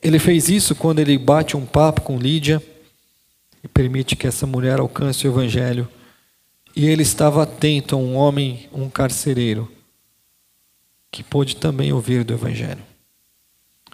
[0.00, 2.62] Ele fez isso quando ele bate um papo com Lídia
[3.62, 5.88] e permite que essa mulher alcance o Evangelho
[6.74, 9.70] e ele estava atento a um homem, um carcereiro,
[11.10, 12.82] que pôde também ouvir do Evangelho.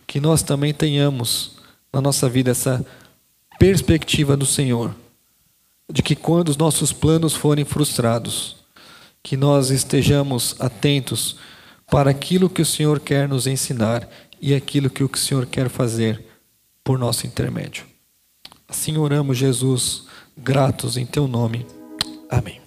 [0.07, 1.57] Que nós também tenhamos
[1.93, 2.85] na nossa vida essa
[3.59, 4.95] perspectiva do Senhor,
[5.91, 8.57] de que quando os nossos planos forem frustrados,
[9.23, 11.37] que nós estejamos atentos
[11.87, 14.09] para aquilo que o Senhor quer nos ensinar
[14.41, 16.23] e aquilo que o Senhor quer fazer
[16.83, 17.94] por nosso intermédio.
[18.75, 18.99] Assim
[19.33, 20.03] Jesus,
[20.37, 21.65] gratos em teu nome.
[22.29, 22.64] Amém.